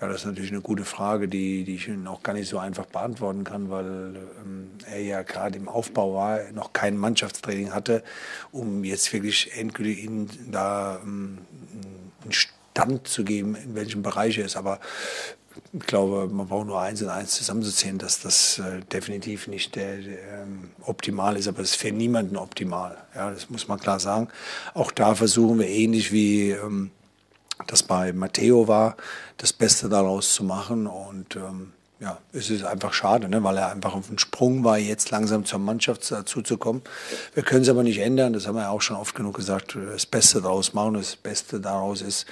Ja, 0.00 0.06
das 0.06 0.20
ist 0.20 0.26
natürlich 0.26 0.52
eine 0.52 0.60
gute 0.60 0.84
Frage, 0.84 1.26
die, 1.26 1.64
die 1.64 1.74
ich 1.74 1.90
auch 2.06 2.22
gar 2.22 2.32
nicht 2.32 2.48
so 2.48 2.58
einfach 2.58 2.86
beantworten 2.86 3.42
kann, 3.42 3.68
weil 3.68 4.16
ähm, 4.40 4.70
er 4.86 5.00
ja 5.00 5.22
gerade 5.22 5.58
im 5.58 5.68
Aufbau 5.68 6.14
war, 6.14 6.52
noch 6.52 6.72
kein 6.72 6.96
Mannschaftstraining 6.96 7.72
hatte, 7.74 8.04
um 8.52 8.84
jetzt 8.84 9.12
wirklich 9.12 9.56
endgültig 9.56 10.04
ihn 10.04 10.28
da 10.52 11.00
ähm, 11.02 11.38
einen 12.22 12.32
Stand 12.32 13.08
zu 13.08 13.24
geben, 13.24 13.56
in 13.56 13.74
welchem 13.74 14.02
Bereich 14.02 14.38
er 14.38 14.44
ist. 14.44 14.56
Aber 14.56 14.78
ich 15.72 15.86
glaube, 15.86 16.28
man 16.32 16.48
braucht 16.48 16.66
nur 16.66 16.80
eins 16.80 17.02
und 17.02 17.08
eins 17.08 17.32
zusammenzuzählen, 17.32 17.98
dass 17.98 18.20
das 18.20 18.58
äh, 18.58 18.80
definitiv 18.92 19.46
nicht 19.48 19.76
der, 19.76 19.98
der 19.98 20.42
ähm, 20.42 20.70
optimal 20.82 21.36
ist, 21.36 21.48
aber 21.48 21.60
es 21.60 21.72
ist 21.72 21.76
für 21.76 21.92
niemanden 21.92 22.36
optimal. 22.36 22.96
Ja, 23.14 23.30
das 23.30 23.50
muss 23.50 23.68
man 23.68 23.78
klar 23.78 24.00
sagen. 24.00 24.28
Auch 24.74 24.90
da 24.92 25.14
versuchen 25.14 25.58
wir 25.58 25.68
ähnlich 25.68 26.12
wie 26.12 26.50
ähm, 26.50 26.90
das 27.66 27.82
bei 27.82 28.12
Matteo 28.12 28.68
war, 28.68 28.96
das 29.36 29.52
Beste 29.52 29.88
daraus 29.88 30.34
zu 30.34 30.44
machen. 30.44 30.86
Und 30.86 31.36
ähm, 31.36 31.72
ja, 32.00 32.18
es 32.32 32.48
ist 32.50 32.64
einfach 32.64 32.92
schade, 32.92 33.28
ne, 33.28 33.42
weil 33.42 33.56
er 33.56 33.72
einfach 33.72 33.94
auf 33.94 34.06
dem 34.06 34.18
Sprung 34.18 34.62
war, 34.62 34.78
jetzt 34.78 35.10
langsam 35.10 35.44
zur 35.44 35.58
Mannschaft 35.58 36.10
dazu 36.10 36.42
zu 36.42 36.56
kommen. 36.56 36.82
Wir 37.34 37.42
können 37.42 37.62
es 37.62 37.68
aber 37.68 37.82
nicht 37.82 37.98
ändern, 37.98 38.32
das 38.32 38.46
haben 38.46 38.54
wir 38.54 38.62
ja 38.62 38.70
auch 38.70 38.82
schon 38.82 38.96
oft 38.96 39.14
genug 39.14 39.36
gesagt, 39.36 39.76
das 39.76 40.06
Beste 40.06 40.40
daraus 40.40 40.74
machen. 40.74 40.94
Das 40.94 41.16
Beste 41.16 41.60
daraus 41.60 42.00
ist, 42.00 42.26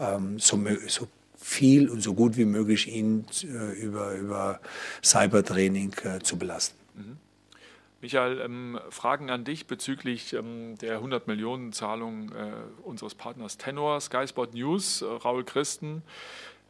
ähm, 0.00 0.38
so, 0.38 0.58
so 0.88 1.06
viel 1.42 1.90
und 1.90 2.00
so 2.00 2.14
gut 2.14 2.36
wie 2.36 2.44
möglich 2.44 2.88
ihn 2.88 3.26
äh, 3.42 3.72
über, 3.78 4.14
über 4.14 4.60
Cybertraining 5.02 5.94
äh, 6.04 6.20
zu 6.20 6.38
belasten. 6.38 6.78
Mhm. 6.94 7.16
Michael, 8.00 8.40
ähm, 8.40 8.80
Fragen 8.90 9.30
an 9.30 9.44
dich 9.44 9.66
bezüglich 9.66 10.32
ähm, 10.32 10.76
der 10.78 10.94
100 10.94 11.26
Millionen 11.26 11.72
Zahlung 11.72 12.30
äh, 12.30 12.52
unseres 12.82 13.14
Partners 13.14 13.58
Tenor, 13.58 14.00
Sky 14.00 14.26
Sport 14.26 14.54
News, 14.54 15.02
äh, 15.02 15.04
Raul 15.04 15.44
Christen 15.44 16.02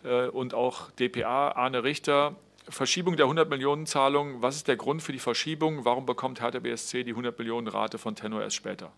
äh, 0.05 0.27
und 0.27 0.55
auch 0.55 0.91
DPA, 0.93 1.53
Arne 1.53 1.85
Richter. 1.85 2.37
Verschiebung 2.69 3.17
der 3.17 3.27
100 3.27 3.51
Millionen 3.51 3.87
Zahlung, 3.87 4.41
was 4.41 4.57
ist 4.57 4.69
der 4.69 4.77
Grund 4.77 5.03
für 5.03 5.13
die 5.13 5.19
Verschiebung? 5.19 5.85
Warum 5.85 6.07
bekommt 6.07 6.41
Hertha 6.41 6.61
BSC 6.61 7.03
die 7.03 7.11
100 7.11 7.37
Millionen 7.39 7.67
Rate 7.67 7.99
von 7.99 8.15
Tenor 8.15 8.43
erst 8.43 8.57
später? 8.57 8.93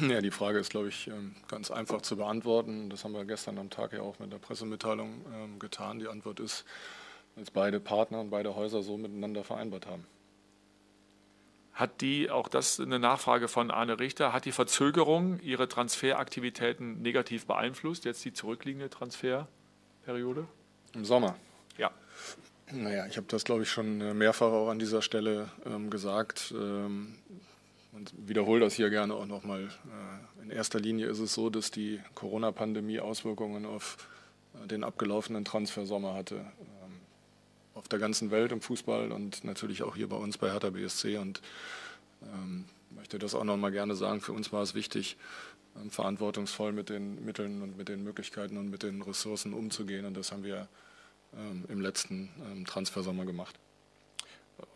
Ja, 0.00 0.20
die 0.20 0.32
Frage 0.32 0.58
ist, 0.58 0.70
glaube 0.70 0.88
ich, 0.88 1.06
ähm, 1.06 1.36
ganz 1.46 1.70
einfach 1.70 2.02
zu 2.02 2.16
beantworten. 2.16 2.90
Das 2.90 3.04
haben 3.04 3.12
wir 3.12 3.24
gestern 3.24 3.58
am 3.58 3.70
Tag 3.70 3.92
ja 3.92 4.00
auch 4.00 4.18
mit 4.18 4.32
der 4.32 4.38
Pressemitteilung 4.38 5.24
ähm, 5.32 5.58
getan. 5.60 6.00
Die 6.00 6.08
Antwort 6.08 6.40
ist, 6.40 6.64
dass 7.36 7.50
beide 7.50 7.78
Partner 7.78 8.20
und 8.20 8.30
beide 8.30 8.56
Häuser 8.56 8.82
so 8.82 8.96
miteinander 8.96 9.44
vereinbart 9.44 9.86
haben. 9.86 10.04
Hat 11.72 12.00
die, 12.00 12.30
auch 12.30 12.48
das 12.48 12.78
eine 12.78 12.98
Nachfrage 12.98 13.48
von 13.48 13.70
Arne 13.70 13.98
Richter, 13.98 14.32
hat 14.32 14.44
die 14.44 14.52
Verzögerung 14.52 15.40
ihre 15.40 15.68
Transferaktivitäten 15.68 17.02
negativ 17.02 17.46
beeinflusst, 17.46 18.04
jetzt 18.04 18.24
die 18.24 18.32
zurückliegende 18.32 18.90
Transferperiode? 18.90 20.46
Im 20.94 21.04
Sommer? 21.04 21.36
Ja. 21.76 21.90
Naja, 22.70 23.06
ich 23.06 23.16
habe 23.16 23.26
das, 23.28 23.44
glaube 23.44 23.62
ich, 23.62 23.70
schon 23.70 24.16
mehrfach 24.16 24.52
auch 24.52 24.68
an 24.68 24.78
dieser 24.78 25.02
Stelle 25.02 25.50
ähm, 25.66 25.90
gesagt 25.90 26.54
ähm, 26.56 27.16
und 27.94 28.12
wiederhole 28.28 28.60
das 28.60 28.74
hier 28.74 28.90
gerne 28.90 29.14
auch 29.14 29.26
nochmal. 29.26 29.64
Äh, 29.64 30.42
in 30.42 30.50
erster 30.50 30.80
Linie 30.80 31.06
ist 31.06 31.20
es 31.20 31.34
so, 31.34 31.50
dass 31.50 31.70
die 31.70 32.00
Corona-Pandemie 32.14 33.00
Auswirkungen 33.00 33.64
auf 33.66 34.08
äh, 34.62 34.66
den 34.66 34.84
abgelaufenen 34.84 35.44
Transfersommer 35.44 36.14
hatte 36.14 36.44
auf 37.74 37.88
der 37.88 37.98
ganzen 37.98 38.30
Welt 38.30 38.52
im 38.52 38.60
Fußball 38.60 39.12
und 39.12 39.44
natürlich 39.44 39.82
auch 39.82 39.96
hier 39.96 40.08
bei 40.08 40.16
uns 40.16 40.38
bei 40.38 40.50
Hertha 40.50 40.70
BSC. 40.70 41.18
Und 41.18 41.42
ähm, 42.22 42.64
möchte 42.90 43.18
das 43.18 43.34
auch 43.34 43.44
noch 43.44 43.56
mal 43.56 43.72
gerne 43.72 43.96
sagen. 43.96 44.20
Für 44.20 44.32
uns 44.32 44.52
war 44.52 44.62
es 44.62 44.74
wichtig, 44.74 45.16
ähm, 45.76 45.90
verantwortungsvoll 45.90 46.72
mit 46.72 46.88
den 46.88 47.24
Mitteln 47.24 47.62
und 47.62 47.76
mit 47.76 47.88
den 47.88 48.02
Möglichkeiten 48.02 48.56
und 48.56 48.70
mit 48.70 48.82
den 48.82 49.02
Ressourcen 49.02 49.52
umzugehen. 49.52 50.06
Und 50.06 50.16
das 50.16 50.32
haben 50.32 50.44
wir 50.44 50.68
ähm, 51.36 51.64
im 51.68 51.80
letzten 51.80 52.30
ähm, 52.50 52.64
Transfersommer 52.64 53.26
gemacht. 53.26 53.58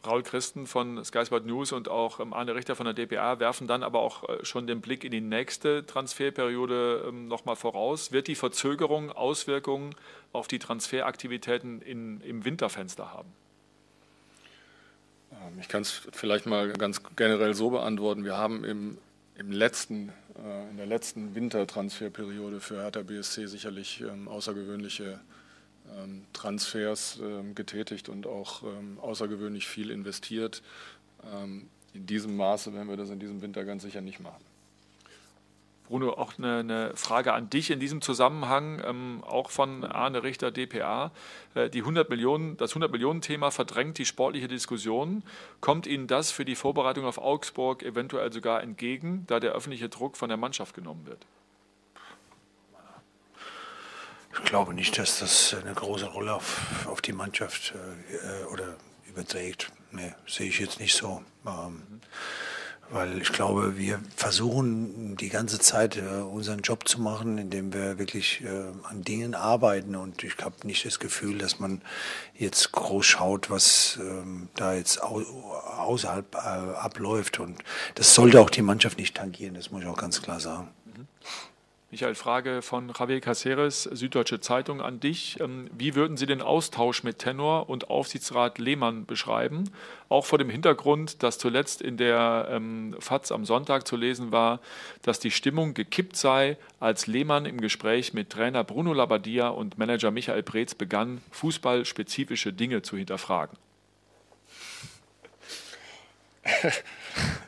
Raul 0.07 0.23
Christen 0.23 0.67
von 0.67 1.05
Sky 1.05 1.25
Sport 1.27 1.47
News 1.47 1.73
und 1.73 1.88
auch 1.88 2.21
ähm, 2.21 2.33
Arne 2.33 2.55
Richter 2.55 2.77
von 2.77 2.87
der 2.87 2.95
DPA 2.95 3.41
werfen 3.41 3.67
dann 3.67 3.83
aber 3.83 4.01
auch 4.01 4.29
äh, 4.29 4.45
schon 4.45 4.67
den 4.67 4.81
Blick 4.81 5.05
in 5.05 5.11
die 5.11 5.21
nächste 5.21 5.87
Transferperiode 5.87 7.07
ähm, 7.09 7.29
nochmal 7.29 7.57
voraus. 7.57 8.12
Wird 8.12 8.29
die 8.29 8.35
Verzögerung 8.35 9.11
Auswirkungen 9.12 9.95
auf 10.33 10.49
die 10.49 10.59
Transferaktivitäten 10.59 11.81
in, 11.83 12.21
im 12.21 12.45
Winterfenster 12.45 13.12
haben? 13.12 13.33
Ähm, 15.33 15.59
ich 15.61 15.69
kann 15.69 15.83
es 15.83 16.09
vielleicht 16.12 16.47
mal 16.47 16.73
ganz 16.73 17.03
generell 17.17 17.55
so 17.55 17.71
beantworten. 17.71 18.25
Wir 18.25 18.37
haben 18.37 18.64
im, 18.64 18.99
im 19.37 19.53
letzten, 19.53 20.11
äh, 20.37 20.71
in 20.71 20.77
der 20.77 20.87
letzten 20.87 21.35
Wintertransferperiode 21.35 22.61
für 22.61 22.83
Hertha 22.83 23.03
BSC 23.03 23.47
sicherlich 23.47 24.05
außergewöhnliche 24.27 25.21
Transfers 26.33 27.18
ähm, 27.22 27.55
getätigt 27.55 28.09
und 28.09 28.27
auch 28.27 28.62
ähm, 28.62 28.98
außergewöhnlich 29.01 29.66
viel 29.66 29.90
investiert. 29.90 30.62
in 31.92 32.07
diesem 32.07 32.37
Maße 32.37 32.72
werden 32.72 32.88
wir 32.88 32.96
das 32.96 33.11
in 33.11 33.18
diesem 33.18 33.42
Winter 33.42 33.64
ganz 33.64 33.83
sicher 33.83 34.01
nicht 34.01 34.20
machen. 34.20 34.44
Bruno, 35.88 36.11
auch 36.11 36.35
eine, 36.37 36.59
eine, 36.59 36.92
Frage 36.96 37.33
an 37.33 37.48
dich 37.48 37.70
in 37.70 37.81
diesem 37.81 38.03
Zusammenhang, 38.03 38.83
ähm, 38.85 39.24
auch 39.27 39.48
von 39.48 39.85
Arne 39.85 40.22
Richter, 40.22 40.51
DPA. 40.51 41.12
Äh, 41.55 41.70
die 41.70 41.81
100 41.81 42.11
Millionen, 42.11 42.59
das 42.59 42.74
100-Millionen-Thema 42.74 43.51
verdrängt 43.51 43.96
die 43.96 44.05
sportliche 44.05 44.48
Diskussion. 44.48 45.22
Kommt 45.62 45.87
Ihnen 45.87 46.07
das 46.07 46.31
für 46.31 46.44
die 46.44 46.57
Vorbereitung 46.57 47.07
auf 47.07 47.16
Augsburg 47.16 47.83
eventuell 47.83 48.31
sogar 48.33 48.62
entgegen, 48.62 49.24
da 49.29 49.40
der 49.40 49.53
öffentliche 49.53 49.88
Druck 49.88 50.18
von 50.18 50.29
der 50.29 50.37
Mannschaft 50.37 50.74
genommen 50.74 51.07
wird? 51.07 51.24
Ich 54.33 54.45
glaube 54.45 54.75
nicht, 54.75 54.99
dass 54.99 55.19
das 55.19 55.55
eine 55.55 55.75
große 55.75 56.07
Rolle 56.07 56.35
auf, 56.35 56.87
auf 56.87 57.01
die 57.01 57.12
Mannschaft 57.12 57.75
äh, 57.75 58.45
oder 58.53 58.77
überträgt. 59.09 59.71
Nee, 59.91 60.14
sehe 60.27 60.49
ich 60.49 60.59
jetzt 60.59 60.81
nicht 60.81 60.95
so. 60.95 61.23
Ähm, 61.47 61.83
weil 62.91 63.21
ich 63.21 63.33
glaube, 63.33 63.77
wir 63.77 64.01
versuchen 64.17 65.17
die 65.17 65.29
ganze 65.29 65.59
Zeit 65.59 65.97
äh, 65.97 66.01
unseren 66.01 66.61
Job 66.61 66.88
zu 66.88 67.01
machen, 67.01 67.37
indem 67.37 67.73
wir 67.73 67.99
wirklich 67.99 68.43
äh, 68.43 68.49
an 68.85 69.03
Dingen 69.03 69.35
arbeiten. 69.35 69.95
Und 69.95 70.25
ich 70.25 70.37
habe 70.43 70.67
nicht 70.67 70.87
das 70.87 70.99
Gefühl, 70.99 71.38
dass 71.38 71.59
man 71.59 71.83
jetzt 72.35 72.73
groß 72.73 73.05
schaut, 73.05 73.51
was 73.51 73.99
ähm, 74.01 74.49
da 74.55 74.75
jetzt 74.75 75.03
au 75.03 75.23
außerhalb 75.79 76.35
äh, 76.35 76.38
abläuft. 76.38 77.41
Und 77.41 77.62
das 77.95 78.14
sollte 78.14 78.41
auch 78.41 78.51
die 78.51 78.62
Mannschaft 78.62 78.99
nicht 78.99 79.17
tangieren, 79.17 79.55
das 79.55 79.71
muss 79.71 79.83
ich 79.83 79.88
auch 79.88 79.99
ganz 79.99 80.23
klar 80.23 80.41
sagen. 80.41 80.69
Michael, 81.90 82.14
Frage 82.14 82.61
von 82.61 82.92
Javier 82.98 83.22
Caceres, 83.22 83.85
Süddeutsche 83.85 84.40
Zeitung 84.40 84.83
an 84.83 85.01
dich. 85.01 85.40
Ähm, 85.40 85.70
wie 85.72 85.94
würden 85.94 86.18
Sie 86.18 86.27
den 86.27 86.42
Austausch 86.42 87.03
mit 87.03 87.18
Tenor 87.18 87.70
und 87.70 87.88
Aufsichtsrat 87.88 88.59
Lehmann 88.59 89.07
beschreiben? 89.07 89.70
Auch 90.11 90.27
vor 90.27 90.37
dem 90.37 90.51
Hintergrund, 90.51 91.22
dass 91.22 91.38
zuletzt 91.38 91.81
in 91.81 91.96
der 91.96 92.46
ähm, 92.51 92.94
FAZ 92.98 93.33
am 93.33 93.46
Sonntag 93.46 93.87
zu 93.87 93.96
lesen 93.96 94.33
war, 94.33 94.61
dass 95.01 95.18
die 95.18 95.31
Stimmung 95.31 95.72
gekippt 95.72 96.16
sei, 96.16 96.59
als 96.79 97.07
Lehmann 97.07 97.46
im 97.46 97.59
Gespräch 97.59 98.12
mit 98.12 98.29
Trainer 98.29 98.64
Bruno 98.64 98.92
Labbadia 98.92 99.48
und 99.48 99.79
Manager 99.79 100.11
Michael 100.11 100.42
Preetz 100.42 100.74
begann, 100.74 101.22
fußballspezifische 101.31 102.53
Dinge 102.53 102.83
zu 102.83 102.98
hinterfragen. 102.98 103.57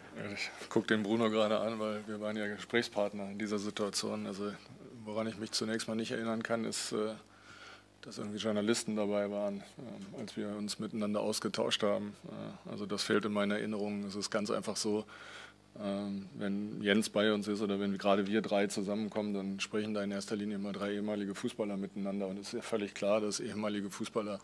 Gucke 0.70 0.86
den 0.86 1.02
Bruno 1.02 1.28
gerade 1.28 1.60
an, 1.60 1.78
weil 1.78 2.02
wir 2.06 2.20
waren 2.22 2.36
ja 2.38 2.46
Gesprächspartner 2.46 3.30
in 3.30 3.38
dieser 3.38 3.58
Situation. 3.58 4.26
Also 4.26 4.50
woran 5.04 5.26
ich 5.26 5.36
mich 5.36 5.52
zunächst 5.52 5.86
mal 5.86 5.96
nicht 5.96 6.12
erinnern 6.12 6.42
kann, 6.42 6.64
ist, 6.64 6.92
äh, 6.92 7.12
dass 8.00 8.16
irgendwie 8.16 8.38
Journalisten 8.38 8.96
dabei 8.96 9.30
waren, 9.30 9.58
äh, 9.58 10.20
als 10.20 10.36
wir 10.38 10.48
uns 10.56 10.78
miteinander 10.78 11.20
ausgetauscht 11.20 11.82
haben. 11.82 12.16
Äh, 12.24 12.70
also 12.70 12.86
das 12.86 13.02
fehlt 13.02 13.26
in 13.26 13.32
meiner 13.32 13.56
Erinnerung. 13.56 14.04
Es 14.04 14.14
ist 14.14 14.30
ganz 14.30 14.50
einfach 14.50 14.76
so, 14.76 15.04
Ähm, 15.78 16.28
wenn 16.34 16.82
Jens 16.82 17.10
bei 17.10 17.32
uns 17.32 17.46
ist 17.46 17.62
oder 17.62 17.78
wenn 17.78 17.96
gerade 17.96 18.26
wir 18.26 18.42
drei 18.42 18.66
zusammenkommen, 18.66 19.34
dann 19.34 19.60
sprechen 19.60 19.94
da 19.94 20.02
in 20.02 20.10
erster 20.10 20.34
Linie 20.34 20.56
immer 20.56 20.72
drei 20.72 20.94
ehemalige 20.94 21.32
Fußballer 21.36 21.76
miteinander. 21.76 22.26
Und 22.26 22.38
es 22.40 22.48
ist 22.48 22.54
ja 22.54 22.60
völlig 22.60 22.92
klar, 22.92 23.20
dass 23.20 23.38
ehemalige 23.38 23.88
Fußballer 23.88 24.40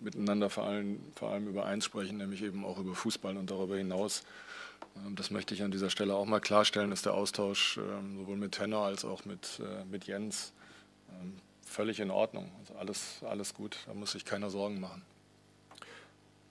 miteinander 0.00 0.50
vor 0.50 0.64
allem, 0.64 0.98
vor 1.14 1.30
allem 1.30 1.46
über 1.46 1.66
eins 1.66 1.84
sprechen, 1.84 2.18
nämlich 2.18 2.42
eben 2.42 2.64
auch 2.64 2.78
über 2.80 2.96
Fußball 2.96 3.36
und 3.36 3.48
darüber 3.48 3.76
hinaus. 3.76 4.24
Ähm, 5.04 5.16
das 5.16 5.30
möchte 5.30 5.54
ich 5.54 5.62
an 5.62 5.70
dieser 5.70 5.90
Stelle 5.90 6.14
auch 6.14 6.26
mal 6.26 6.40
klarstellen, 6.40 6.90
dass 6.90 7.02
der 7.02 7.14
Austausch 7.14 7.78
ähm, 7.78 8.16
sowohl 8.18 8.36
mit 8.36 8.52
Tenor 8.52 8.86
als 8.86 9.04
auch 9.04 9.24
mit, 9.24 9.60
äh, 9.60 9.84
mit 9.84 10.06
Jens 10.06 10.52
völlig 11.64 12.00
in 12.00 12.10
Ordnung. 12.10 12.50
Also 12.58 12.74
alles, 12.74 13.22
alles 13.28 13.54
gut, 13.54 13.78
da 13.86 13.94
muss 13.94 14.12
sich 14.12 14.24
keiner 14.24 14.50
Sorgen 14.50 14.80
machen. 14.80 15.02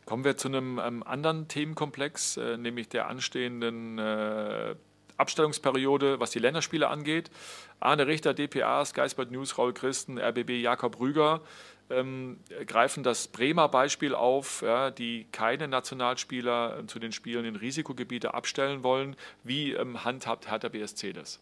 Kommen 0.05 0.23
wir 0.23 0.37
zu 0.37 0.47
einem 0.47 0.79
ähm, 0.83 1.01
anderen 1.03 1.47
Themenkomplex, 1.47 2.37
äh, 2.37 2.57
nämlich 2.57 2.89
der 2.89 3.07
anstehenden 3.07 3.97
äh, 3.97 4.75
Abstellungsperiode, 5.17 6.19
was 6.19 6.29
die 6.29 6.39
Länderspiele 6.39 6.87
angeht. 6.89 7.31
Arne 7.79 8.05
Richter, 8.05 8.33
DPA, 8.35 8.85
Sky 8.85 9.09
Sport 9.09 9.31
News, 9.31 9.57
Raul 9.57 9.73
Christen, 9.73 10.19
RBB, 10.19 10.61
Jakob 10.61 10.99
Rüger 10.99 11.41
ähm, 11.89 12.37
greifen 12.65 13.03
das 13.03 13.27
Bremer 13.27 13.69
Beispiel 13.69 14.15
auf, 14.15 14.61
ja, 14.61 14.91
die 14.91 15.25
keine 15.31 15.67
Nationalspieler 15.67 16.79
äh, 16.79 16.87
zu 16.87 16.99
den 16.99 17.11
Spielen 17.11 17.45
in 17.45 17.55
Risikogebiete 17.55 18.33
abstellen 18.33 18.83
wollen. 18.83 19.15
Wie 19.43 19.73
ähm, 19.73 20.03
handhabt 20.03 20.49
Hertha 20.49 20.69
BSC 20.69 21.13
das? 21.13 21.39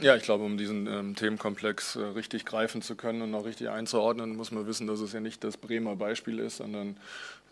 Ja, 0.00 0.16
ich 0.16 0.22
glaube, 0.22 0.44
um 0.44 0.56
diesen 0.56 0.86
ähm, 0.86 1.14
Themenkomplex 1.14 1.96
äh, 1.96 2.02
richtig 2.02 2.46
greifen 2.46 2.80
zu 2.80 2.96
können 2.96 3.20
und 3.20 3.34
auch 3.34 3.44
richtig 3.44 3.68
einzuordnen, 3.68 4.36
muss 4.36 4.50
man 4.50 4.66
wissen, 4.66 4.86
dass 4.86 5.00
es 5.00 5.12
ja 5.12 5.20
nicht 5.20 5.44
das 5.44 5.58
Bremer 5.58 5.96
Beispiel 5.96 6.38
ist, 6.38 6.58
sondern 6.58 6.96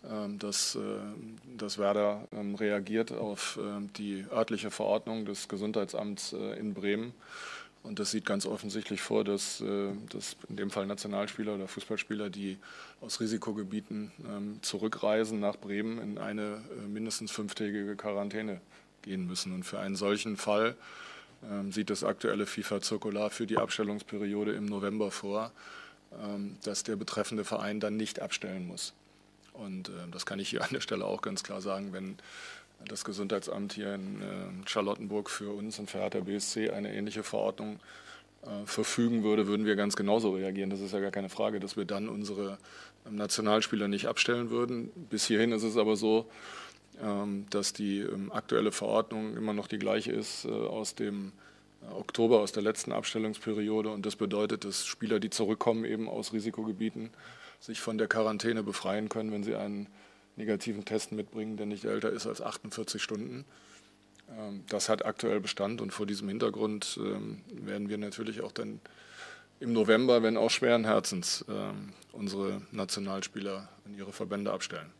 ähm, 0.09 0.39
dass, 0.39 0.75
äh, 0.75 0.79
dass 1.57 1.77
Werder 1.77 2.27
ähm, 2.33 2.55
reagiert 2.55 3.11
auf 3.11 3.59
äh, 3.61 3.87
die 3.97 4.25
örtliche 4.31 4.71
Verordnung 4.71 5.25
des 5.25 5.47
Gesundheitsamts 5.47 6.33
äh, 6.33 6.57
in 6.57 6.73
Bremen. 6.73 7.13
Und 7.83 7.97
das 7.97 8.11
sieht 8.11 8.25
ganz 8.25 8.45
offensichtlich 8.45 9.01
vor, 9.01 9.23
dass, 9.23 9.59
äh, 9.61 9.91
dass 10.09 10.35
in 10.49 10.55
dem 10.55 10.69
Fall 10.69 10.85
Nationalspieler 10.85 11.55
oder 11.55 11.67
Fußballspieler, 11.67 12.29
die 12.29 12.57
aus 13.01 13.19
Risikogebieten 13.19 14.11
ähm, 14.27 14.59
zurückreisen 14.61 15.39
nach 15.39 15.55
Bremen, 15.57 15.99
in 15.99 16.17
eine 16.17 16.61
äh, 16.77 16.87
mindestens 16.87 17.31
fünftägige 17.31 17.95
Quarantäne 17.95 18.61
gehen 19.01 19.25
müssen. 19.25 19.51
Und 19.51 19.63
für 19.63 19.79
einen 19.79 19.95
solchen 19.95 20.37
Fall 20.37 20.75
ähm, 21.49 21.71
sieht 21.71 21.89
das 21.89 22.03
aktuelle 22.03 22.45
FIFA-Zirkular 22.45 23.31
für 23.31 23.47
die 23.47 23.57
Abstellungsperiode 23.57 24.53
im 24.53 24.65
November 24.65 25.09
vor, 25.09 25.51
ähm, 26.23 26.57
dass 26.63 26.83
der 26.83 26.97
betreffende 26.97 27.45
Verein 27.45 27.79
dann 27.79 27.97
nicht 27.97 28.19
abstellen 28.19 28.67
muss. 28.67 28.93
Und 29.53 29.91
das 30.11 30.25
kann 30.25 30.39
ich 30.39 30.49
hier 30.49 30.63
an 30.63 30.69
der 30.71 30.79
Stelle 30.79 31.03
auch 31.03 31.21
ganz 31.21 31.43
klar 31.43 31.59
sagen, 31.59 31.91
wenn 31.91 32.17
das 32.87 33.05
Gesundheitsamt 33.05 33.73
hier 33.73 33.95
in 33.95 34.21
äh, 34.21 34.67
Charlottenburg 34.67 35.29
für 35.29 35.51
uns 35.51 35.79
und 35.79 35.89
für 35.89 35.99
Hertha 35.99 36.19
BSC 36.19 36.69
eine 36.71 36.93
ähnliche 36.93 37.23
Verordnung 37.23 37.79
äh, 38.43 38.65
verfügen 38.65 39.23
würde, 39.23 39.47
würden 39.47 39.65
wir 39.65 39.75
ganz 39.75 39.95
genauso 39.95 40.31
reagieren. 40.31 40.69
Das 40.69 40.79
ist 40.79 40.93
ja 40.93 40.99
gar 40.99 41.11
keine 41.11 41.29
Frage, 41.29 41.59
dass 41.59 41.77
wir 41.77 41.85
dann 41.85 42.09
unsere 42.09 42.57
Nationalspieler 43.09 43.87
nicht 43.87 44.07
abstellen 44.07 44.49
würden. 44.49 44.91
Bis 45.09 45.25
hierhin 45.25 45.51
ist 45.51 45.63
es 45.63 45.77
aber 45.77 45.95
so, 45.95 46.27
ähm, 47.01 47.45
dass 47.49 47.73
die 47.73 47.99
ähm, 47.99 48.31
aktuelle 48.31 48.71
Verordnung 48.71 49.35
immer 49.35 49.53
noch 49.53 49.67
die 49.67 49.79
gleiche 49.79 50.11
ist 50.11 50.45
äh, 50.45 50.49
aus 50.49 50.95
dem 50.95 51.31
Oktober, 51.89 52.39
aus 52.39 52.51
der 52.51 52.63
letzten 52.63 52.91
Abstellungsperiode. 52.91 53.89
Und 53.89 54.05
das 54.05 54.15
bedeutet, 54.15 54.65
dass 54.65 54.85
Spieler, 54.85 55.19
die 55.19 55.29
zurückkommen 55.29 55.85
eben 55.85 56.07
aus 56.07 56.33
Risikogebieten, 56.33 57.09
sich 57.59 57.79
von 57.79 57.97
der 57.97 58.07
Quarantäne 58.07 58.63
befreien 58.63 59.09
können, 59.09 59.31
wenn 59.31 59.43
sie 59.43 59.55
einen 59.55 59.87
negativen 60.35 60.85
Test 60.85 61.11
mitbringen, 61.11 61.57
der 61.57 61.65
nicht 61.65 61.85
älter 61.85 62.09
ist 62.09 62.27
als 62.27 62.41
48 62.41 63.01
Stunden. 63.01 63.45
Ähm, 64.37 64.63
das 64.69 64.89
hat 64.89 65.05
aktuell 65.05 65.39
Bestand 65.39 65.81
und 65.81 65.91
vor 65.91 66.05
diesem 66.05 66.27
Hintergrund 66.27 66.99
werden 66.99 67.89
wir 67.89 67.97
natürlich 67.97 68.41
auch 68.41 68.51
dann 68.51 68.79
im 69.59 69.73
November, 69.73 70.23
wenn 70.23 70.37
auch 70.37 70.49
schweren 70.49 70.85
Herzens, 70.85 71.45
unsere 72.13 72.63
Nationalspieler 72.71 73.69
in 73.85 73.93
ihre 73.93 74.11
Verbände 74.11 74.51
abstellen. 74.51 74.91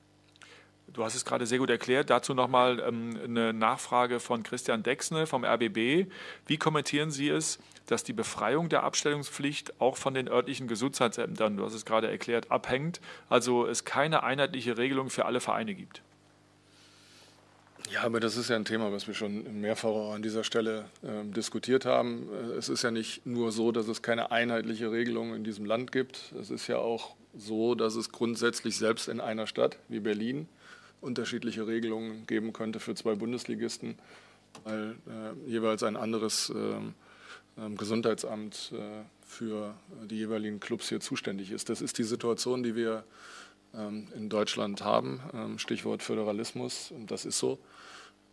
Du 0.94 1.06
hast 1.06 1.16
es 1.16 1.24
gerade 1.24 1.46
sehr 1.46 1.60
gut 1.60 1.70
erklärt. 1.70 2.10
Dazu 2.10 2.34
nochmal 2.34 2.80
ähm, 2.86 3.18
eine 3.24 3.54
Nachfrage 3.54 4.20
von 4.20 4.44
Christian 4.44 4.84
Dexne 4.84 5.26
vom 5.26 5.46
RBB. 5.46 6.12
Wie 6.48 6.58
kommentieren 6.58 7.12
Sie 7.12 7.30
es, 7.30 7.60
dass 7.88 8.04
die 8.04 8.14
Befreiung 8.14 8.70
der 8.70 8.84
Abstellungspflicht 8.84 9.80
auch 9.80 9.98
von 9.98 10.14
den 10.14 10.28
örtlichen 10.28 10.68
Gesundheitsämtern, 10.68 11.58
du 11.58 11.66
hast 11.66 11.74
es 11.74 11.86
gerade 11.86 12.10
erklärt, 12.10 12.52
abhängt? 12.52 13.02
Also 13.30 13.66
es 13.66 13.86
keine 13.86 14.24
einheitliche 14.24 14.78
Regelung 14.78 15.10
für 15.10 15.26
alle 15.26 15.40
Vereine 15.40 15.74
gibt? 15.74 16.02
Ja, 17.92 18.04
aber 18.04 18.22
das 18.22 18.38
ist 18.38 18.50
ja 18.50 18.56
ein 18.56 18.64
Thema, 18.64 18.94
was 18.94 19.08
wir 19.08 19.14
schon 19.14 19.60
mehrfach 19.60 20.14
an 20.14 20.22
dieser 20.22 20.46
Stelle 20.46 20.86
äh, 21.04 21.26
diskutiert 21.26 21.86
haben. 21.86 22.30
Äh, 22.32 22.54
es 22.54 22.70
ist 22.70 22.84
ja 22.84 22.92
nicht 22.92 23.26
nur 23.26 23.52
so, 23.52 23.74
dass 23.74 23.88
es 23.88 24.02
keine 24.02 24.32
einheitliche 24.32 24.92
Regelung 24.92 25.36
in 25.36 25.44
diesem 25.44 25.66
Land 25.66 25.92
gibt. 25.92 26.34
Es 26.40 26.50
ist 26.50 26.68
ja 26.68 26.78
auch 26.78 27.16
so, 27.36 27.76
dass 27.76 27.96
es 27.96 28.12
grundsätzlich 28.12 28.78
selbst 28.78 29.10
in 29.10 29.20
einer 29.20 29.46
Stadt 29.46 29.78
wie 29.90 30.00
Berlin 30.00 30.48
unterschiedliche 31.02 31.68
Regelungen 31.68 32.26
geben 32.28 32.54
könnte 32.54 32.80
für 32.80 32.96
zwei 32.96 33.16
Bundesligisten, 33.16 33.98
weil 34.64 34.96
äh, 35.08 35.50
jeweils 35.50 35.84
ein 35.84 35.98
anderes 35.98 36.50
ähm, 36.56 36.94
Gesundheitsamt 37.78 38.74
äh, 38.74 39.04
für 39.26 39.76
die 40.10 40.18
jeweiligen 40.18 40.60
Clubs 40.60 40.90
hier 40.90 41.00
zuständig 41.00 41.52
ist. 41.52 41.70
Das 41.70 41.82
ist 41.82 41.98
die 41.98 42.04
Situation, 42.04 42.64
die 42.64 42.76
wir 42.76 43.04
ähm, 43.74 44.08
in 44.16 44.30
Deutschland 44.30 44.84
haben. 44.84 45.22
Ähm, 45.34 45.58
Stichwort 45.58 46.04
Föderalismus, 46.04 46.94
das 47.08 47.26
ist 47.26 47.40
so. 47.40 47.60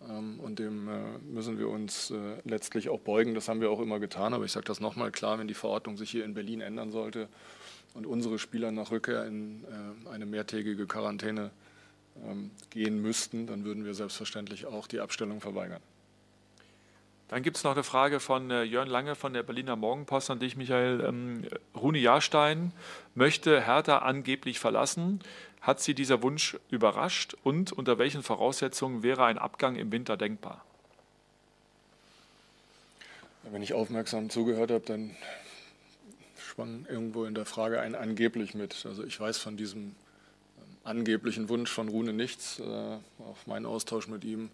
Ähm, 0.09 0.41
und 0.41 0.59
dem 0.59 0.89
äh, 0.89 1.19
müssen 1.19 1.59
wir 1.59 1.69
uns 1.69 2.11
äh, 2.11 2.17
letztlich 2.45 2.89
auch 2.89 3.01
beugen. 3.01 3.35
Das 3.35 3.49
haben 3.49 3.61
wir 3.61 3.71
auch 3.71 3.81
immer 3.81 4.01
getan. 4.01 4.35
Aber 4.35 4.45
ich 4.45 4.53
sage 4.53 4.67
das 4.67 4.81
nochmal 4.81 5.11
klar, 5.11 5.39
wenn 5.39 5.49
die 5.49 5.55
Verordnung 5.55 5.97
sich 5.97 6.11
hier 6.11 6.25
in 6.25 6.35
Berlin 6.35 6.61
ändern 6.61 6.91
sollte 6.91 7.29
und 7.95 8.07
unsere 8.07 8.39
Spieler 8.39 8.71
nach 8.71 8.91
Rückkehr 8.91 9.25
in 9.25 9.65
eine 10.11 10.27
mehrtägige 10.27 10.87
Quarantäne 10.87 11.51
ähm, 12.25 12.51
gehen 12.71 13.01
müssten, 13.01 13.47
dann 13.47 13.65
würden 13.65 13.85
wir 13.85 13.95
selbstverständlich 13.95 14.67
auch 14.67 14.87
die 14.87 15.01
Abstellung 15.01 15.41
verweigern. 15.41 15.81
Dann 17.29 17.43
gibt 17.43 17.59
es 17.59 17.65
noch 17.65 17.73
eine 17.73 17.83
Frage 17.83 18.21
von 18.21 18.51
äh, 18.51 18.63
Jörn 18.63 18.89
Lange 18.89 19.15
von 19.15 19.35
der 19.35 19.43
Berliner 19.43 19.77
Morgenpost 19.77 20.31
an 20.31 20.39
dich, 20.39 20.57
Michael. 20.57 21.05
Ähm, 21.07 21.47
Rune 21.77 21.99
Jahrstein 21.99 22.73
möchte 23.15 23.61
Hertha 23.61 23.99
angeblich 23.99 24.59
verlassen. 24.59 25.21
Hat 25.61 25.81
sie 25.81 25.95
dieser 25.95 26.23
Wunsch 26.23 26.57
überrascht 26.71 27.37
und 27.45 27.73
unter 27.73 27.99
welchen 27.99 28.23
Voraussetzungen 28.23 29.03
wäre 29.03 29.27
ein 29.27 29.37
Abgang 29.37 29.77
im 29.77 29.93
Winter 29.93 30.17
denkbar? 30.17 30.65
Wenn 33.43 33.63
ich 33.63 33.75
aufmerksam 33.75 34.31
zugehört 34.31 34.71
habe, 34.71 34.85
dann 34.87 35.15
schwang 36.39 36.87
irgendwo 36.89 37.25
in 37.25 37.35
der 37.35 37.45
Frage 37.45 37.81
ein 37.81 37.95
angeblich 37.95 38.55
mit. 38.55 38.87
Also 38.87 39.05
ich 39.05 39.21
weiß 39.21 39.37
von 39.39 39.59
diesem 39.59 39.95
angeblichen 40.85 41.51
Wunsch 41.51 41.71
von 41.71 41.89
Rune 41.89 42.15
nichts. 42.15 42.59
Äh, 42.61 42.65
auch 42.65 43.37
mein 43.45 43.67
Austausch 43.67 44.09
mit 44.09 44.25
ihm 44.25 44.41
ähm, 44.41 44.51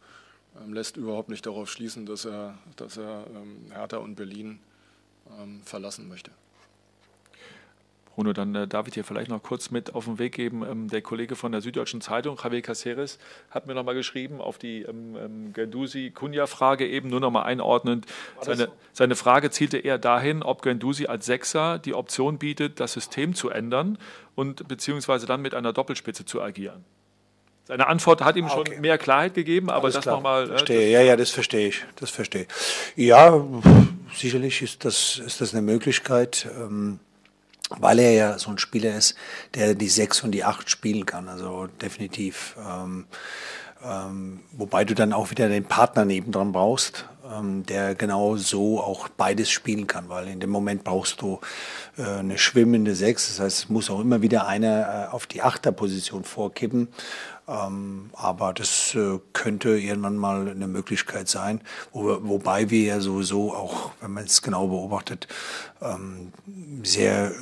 lässt 0.67 0.97
überhaupt 0.97 1.29
nicht 1.29 1.47
darauf 1.47 1.71
schließen, 1.71 2.07
dass 2.07 2.25
er, 2.25 2.59
dass 2.77 2.97
er 2.97 3.27
ähm, 3.35 3.73
Hertha 3.73 3.99
und 3.99 4.15
Berlin 4.15 4.61
ähm, 5.39 5.63
verlassen 5.65 6.09
möchte. 6.09 6.31
Bruno, 8.15 8.33
dann 8.33 8.55
äh, 8.55 8.69
darf 8.69 8.87
ich 8.87 8.95
dir 8.95 9.03
vielleicht 9.03 9.29
noch 9.29 9.43
kurz 9.43 9.71
mit 9.71 9.95
auf 9.95 10.05
den 10.05 10.19
Weg 10.19 10.35
geben. 10.35 10.63
Ähm, 10.63 10.89
der 10.89 11.03
Kollege 11.03 11.35
von 11.35 11.51
der 11.51 11.61
Süddeutschen 11.61 12.01
Zeitung, 12.01 12.39
Javier 12.43 12.63
Caceres, 12.63 13.19
hat 13.51 13.67
mir 13.67 13.75
noch 13.75 13.85
mal 13.85 13.95
geschrieben 13.95 14.41
auf 14.41 14.57
die 14.59 14.83
ähm, 14.83 15.17
ähm 15.17 15.53
Gendusi-Kunja-Frage 15.53 16.87
eben 16.87 17.09
nur 17.09 17.21
noch 17.21 17.33
mal 17.33 17.43
einordnend. 17.43 18.07
Seine, 18.41 18.71
seine, 18.93 19.17
Frage 19.17 19.51
zielte 19.51 19.79
eher 19.79 19.99
dahin, 19.99 20.43
ob 20.43 20.63
Gendusi 20.63 21.07
als 21.07 21.27
Sechser 21.27 21.79
die 21.79 21.95
Option 21.95 22.39
bietet, 22.39 22.79
das 22.79 22.93
System 22.93 23.35
zu 23.35 23.51
ändern 23.51 23.99
und 24.37 24.69
beziehungsweise 24.69 25.27
dann 25.27 25.43
mit 25.43 25.55
einer 25.55 25.73
Doppelspitze 25.73 26.25
zu 26.25 26.41
agieren. 26.41 26.85
Seine 27.67 27.87
Antwort 27.87 28.23
hat 28.23 28.37
ihm 28.37 28.47
ah, 28.47 28.57
okay. 28.57 28.73
schon 28.73 28.81
mehr 28.83 28.99
Klarheit 28.99 29.35
gegeben, 29.35 29.71
aber 29.71 29.85
Alles 29.85 29.95
das 29.95 30.07
nochmal. 30.07 30.45
Äh, 30.45 30.49
verstehe, 30.49 30.91
ja, 30.91 31.01
ja, 31.01 31.17
das 31.17 31.31
verstehe 31.31 31.69
ich. 31.69 31.85
Das 31.97 32.11
verstehe. 32.11 32.47
Ja, 32.95 33.43
sicherlich 34.15 34.61
ist 34.61 34.85
das, 34.85 35.19
ist 35.25 35.41
das 35.41 35.53
eine 35.53 35.63
Möglichkeit. 35.63 36.47
Ähm, 36.59 37.01
weil 37.71 37.99
er 37.99 38.13
ja 38.13 38.39
so 38.39 38.51
ein 38.51 38.59
Spieler 38.59 38.95
ist, 38.95 39.17
der 39.55 39.75
die 39.75 39.89
sechs 39.89 40.23
und 40.23 40.33
die 40.33 40.45
acht 40.45 40.71
spielen 40.71 41.07
kann. 41.07 41.29
Also 41.29 41.67
definitiv. 41.81 42.57
Ähm, 42.59 43.07
ähm, 43.83 44.41
wobei 44.53 44.85
du 44.85 44.95
dann 44.95 45.13
auch 45.13 45.31
wieder 45.31 45.49
den 45.49 45.65
Partner 45.65 46.05
nebendran 46.05 46.53
brauchst, 46.53 47.07
ähm, 47.31 47.67
der 47.67 47.95
genau 47.95 48.37
so 48.37 48.81
auch 48.81 49.09
beides 49.09 49.51
spielen 49.51 49.87
kann, 49.87 50.09
weil 50.09 50.29
in 50.29 50.41
dem 50.41 50.51
Moment 50.51 50.85
brauchst 50.85 51.21
du 51.21 51.41
äh, 51.99 52.03
eine 52.03 52.39
schwimmende 52.39 52.95
Sechs. 52.95 53.29
Das 53.29 53.41
heißt, 53.41 53.59
es 53.59 53.69
muss 53.69 53.91
auch 53.91 54.01
immer 54.01 54.23
wieder 54.23 54.47
einer 54.47 55.09
äh, 55.11 55.13
auf 55.13 55.27
die 55.27 55.43
Achterposition 55.43 56.25
vorkippen. 56.25 56.89
Ähm, 57.47 58.11
aber 58.15 58.55
das 58.55 58.95
äh, 58.95 59.19
könnte 59.33 59.79
irgendwann 59.79 60.17
mal 60.17 60.49
eine 60.49 60.67
Möglichkeit 60.67 61.29
sein, 61.29 61.61
wo, 61.93 62.19
wobei 62.23 62.71
wir 62.71 62.83
ja 62.85 63.01
sowieso 63.01 63.55
auch, 63.55 63.91
wenn 64.01 64.13
man 64.13 64.25
es 64.25 64.41
genau 64.41 64.69
beobachtet, 64.69 65.29
ähm, 65.83 66.33
sehr 66.83 67.33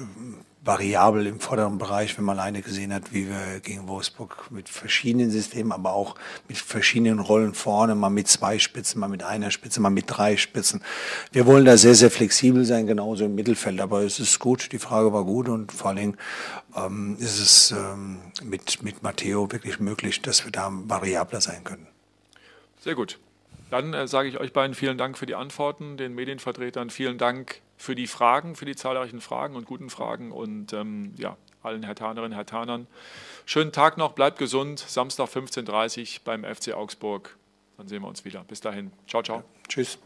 variabel 0.64 1.26
im 1.26 1.40
vorderen 1.40 1.76
Bereich, 1.78 2.16
wenn 2.16 2.24
man 2.24 2.38
alleine 2.38 2.62
gesehen 2.62 2.94
hat, 2.94 3.12
wie 3.12 3.28
wir 3.28 3.58
gegen 3.60 3.88
Wolfsburg 3.88 4.46
mit 4.50 4.68
verschiedenen 4.68 5.30
Systemen, 5.30 5.72
aber 5.72 5.92
auch 5.92 6.14
mit 6.46 6.56
verschiedenen 6.56 7.18
Rollen 7.18 7.52
vorne, 7.52 7.96
mal 7.96 8.10
mit 8.10 8.28
zwei 8.28 8.60
Spitzen, 8.60 9.00
mal 9.00 9.08
mit 9.08 9.24
einer 9.24 9.50
Spitze, 9.50 9.80
mal 9.80 9.90
mit 9.90 10.04
drei 10.06 10.36
Spitzen. 10.36 10.80
Wir 11.32 11.46
wollen 11.46 11.64
da 11.64 11.76
sehr, 11.76 11.96
sehr 11.96 12.12
flexibel 12.12 12.64
sein, 12.64 12.86
genauso 12.86 13.24
im 13.24 13.34
Mittelfeld, 13.34 13.80
aber 13.80 14.02
es 14.02 14.20
ist 14.20 14.38
gut, 14.38 14.70
die 14.70 14.78
Frage 14.78 15.12
war 15.12 15.24
gut 15.24 15.48
und 15.48 15.72
vor 15.72 15.88
allen 15.88 15.96
Dingen 15.96 16.18
ähm, 16.76 17.16
ist 17.18 17.40
es 17.40 17.72
ähm, 17.72 18.18
mit, 18.44 18.84
mit 18.84 19.02
Matteo 19.02 19.50
wirklich 19.50 19.80
möglich, 19.80 20.22
dass 20.22 20.44
wir 20.44 20.52
da 20.52 20.70
variabler 20.72 21.40
sein 21.40 21.64
können. 21.64 21.88
Sehr 22.80 22.94
gut. 22.94 23.18
Dann 23.70 23.94
äh, 23.94 24.06
sage 24.06 24.28
ich 24.28 24.38
euch 24.38 24.52
beiden 24.52 24.74
vielen 24.74 24.98
Dank 24.98 25.18
für 25.18 25.26
die 25.26 25.34
Antworten, 25.34 25.96
den 25.96 26.14
Medienvertretern 26.14 26.90
vielen 26.90 27.18
Dank 27.18 27.62
für 27.82 27.96
die 27.96 28.06
Fragen, 28.06 28.54
für 28.54 28.64
die 28.64 28.76
zahlreichen 28.76 29.20
Fragen 29.20 29.56
und 29.56 29.66
guten 29.66 29.90
Fragen 29.90 30.30
und 30.30 30.72
ähm, 30.72 31.14
ja, 31.16 31.36
allen 31.62 31.82
Herr 31.82 31.96
Tanerinnen, 31.96 32.32
Herr 32.32 32.46
Tanern. 32.46 32.86
Schönen 33.44 33.72
Tag 33.72 33.98
noch, 33.98 34.12
bleibt 34.12 34.38
gesund. 34.38 34.78
Samstag 34.78 35.28
15.30 35.28 36.18
Uhr 36.18 36.20
beim 36.24 36.44
FC 36.44 36.74
Augsburg. 36.74 37.36
Dann 37.76 37.88
sehen 37.88 38.02
wir 38.02 38.08
uns 38.08 38.24
wieder. 38.24 38.44
Bis 38.44 38.60
dahin. 38.60 38.92
Ciao, 39.08 39.22
ciao. 39.22 39.38
Ja, 39.38 39.44
tschüss. 39.68 39.98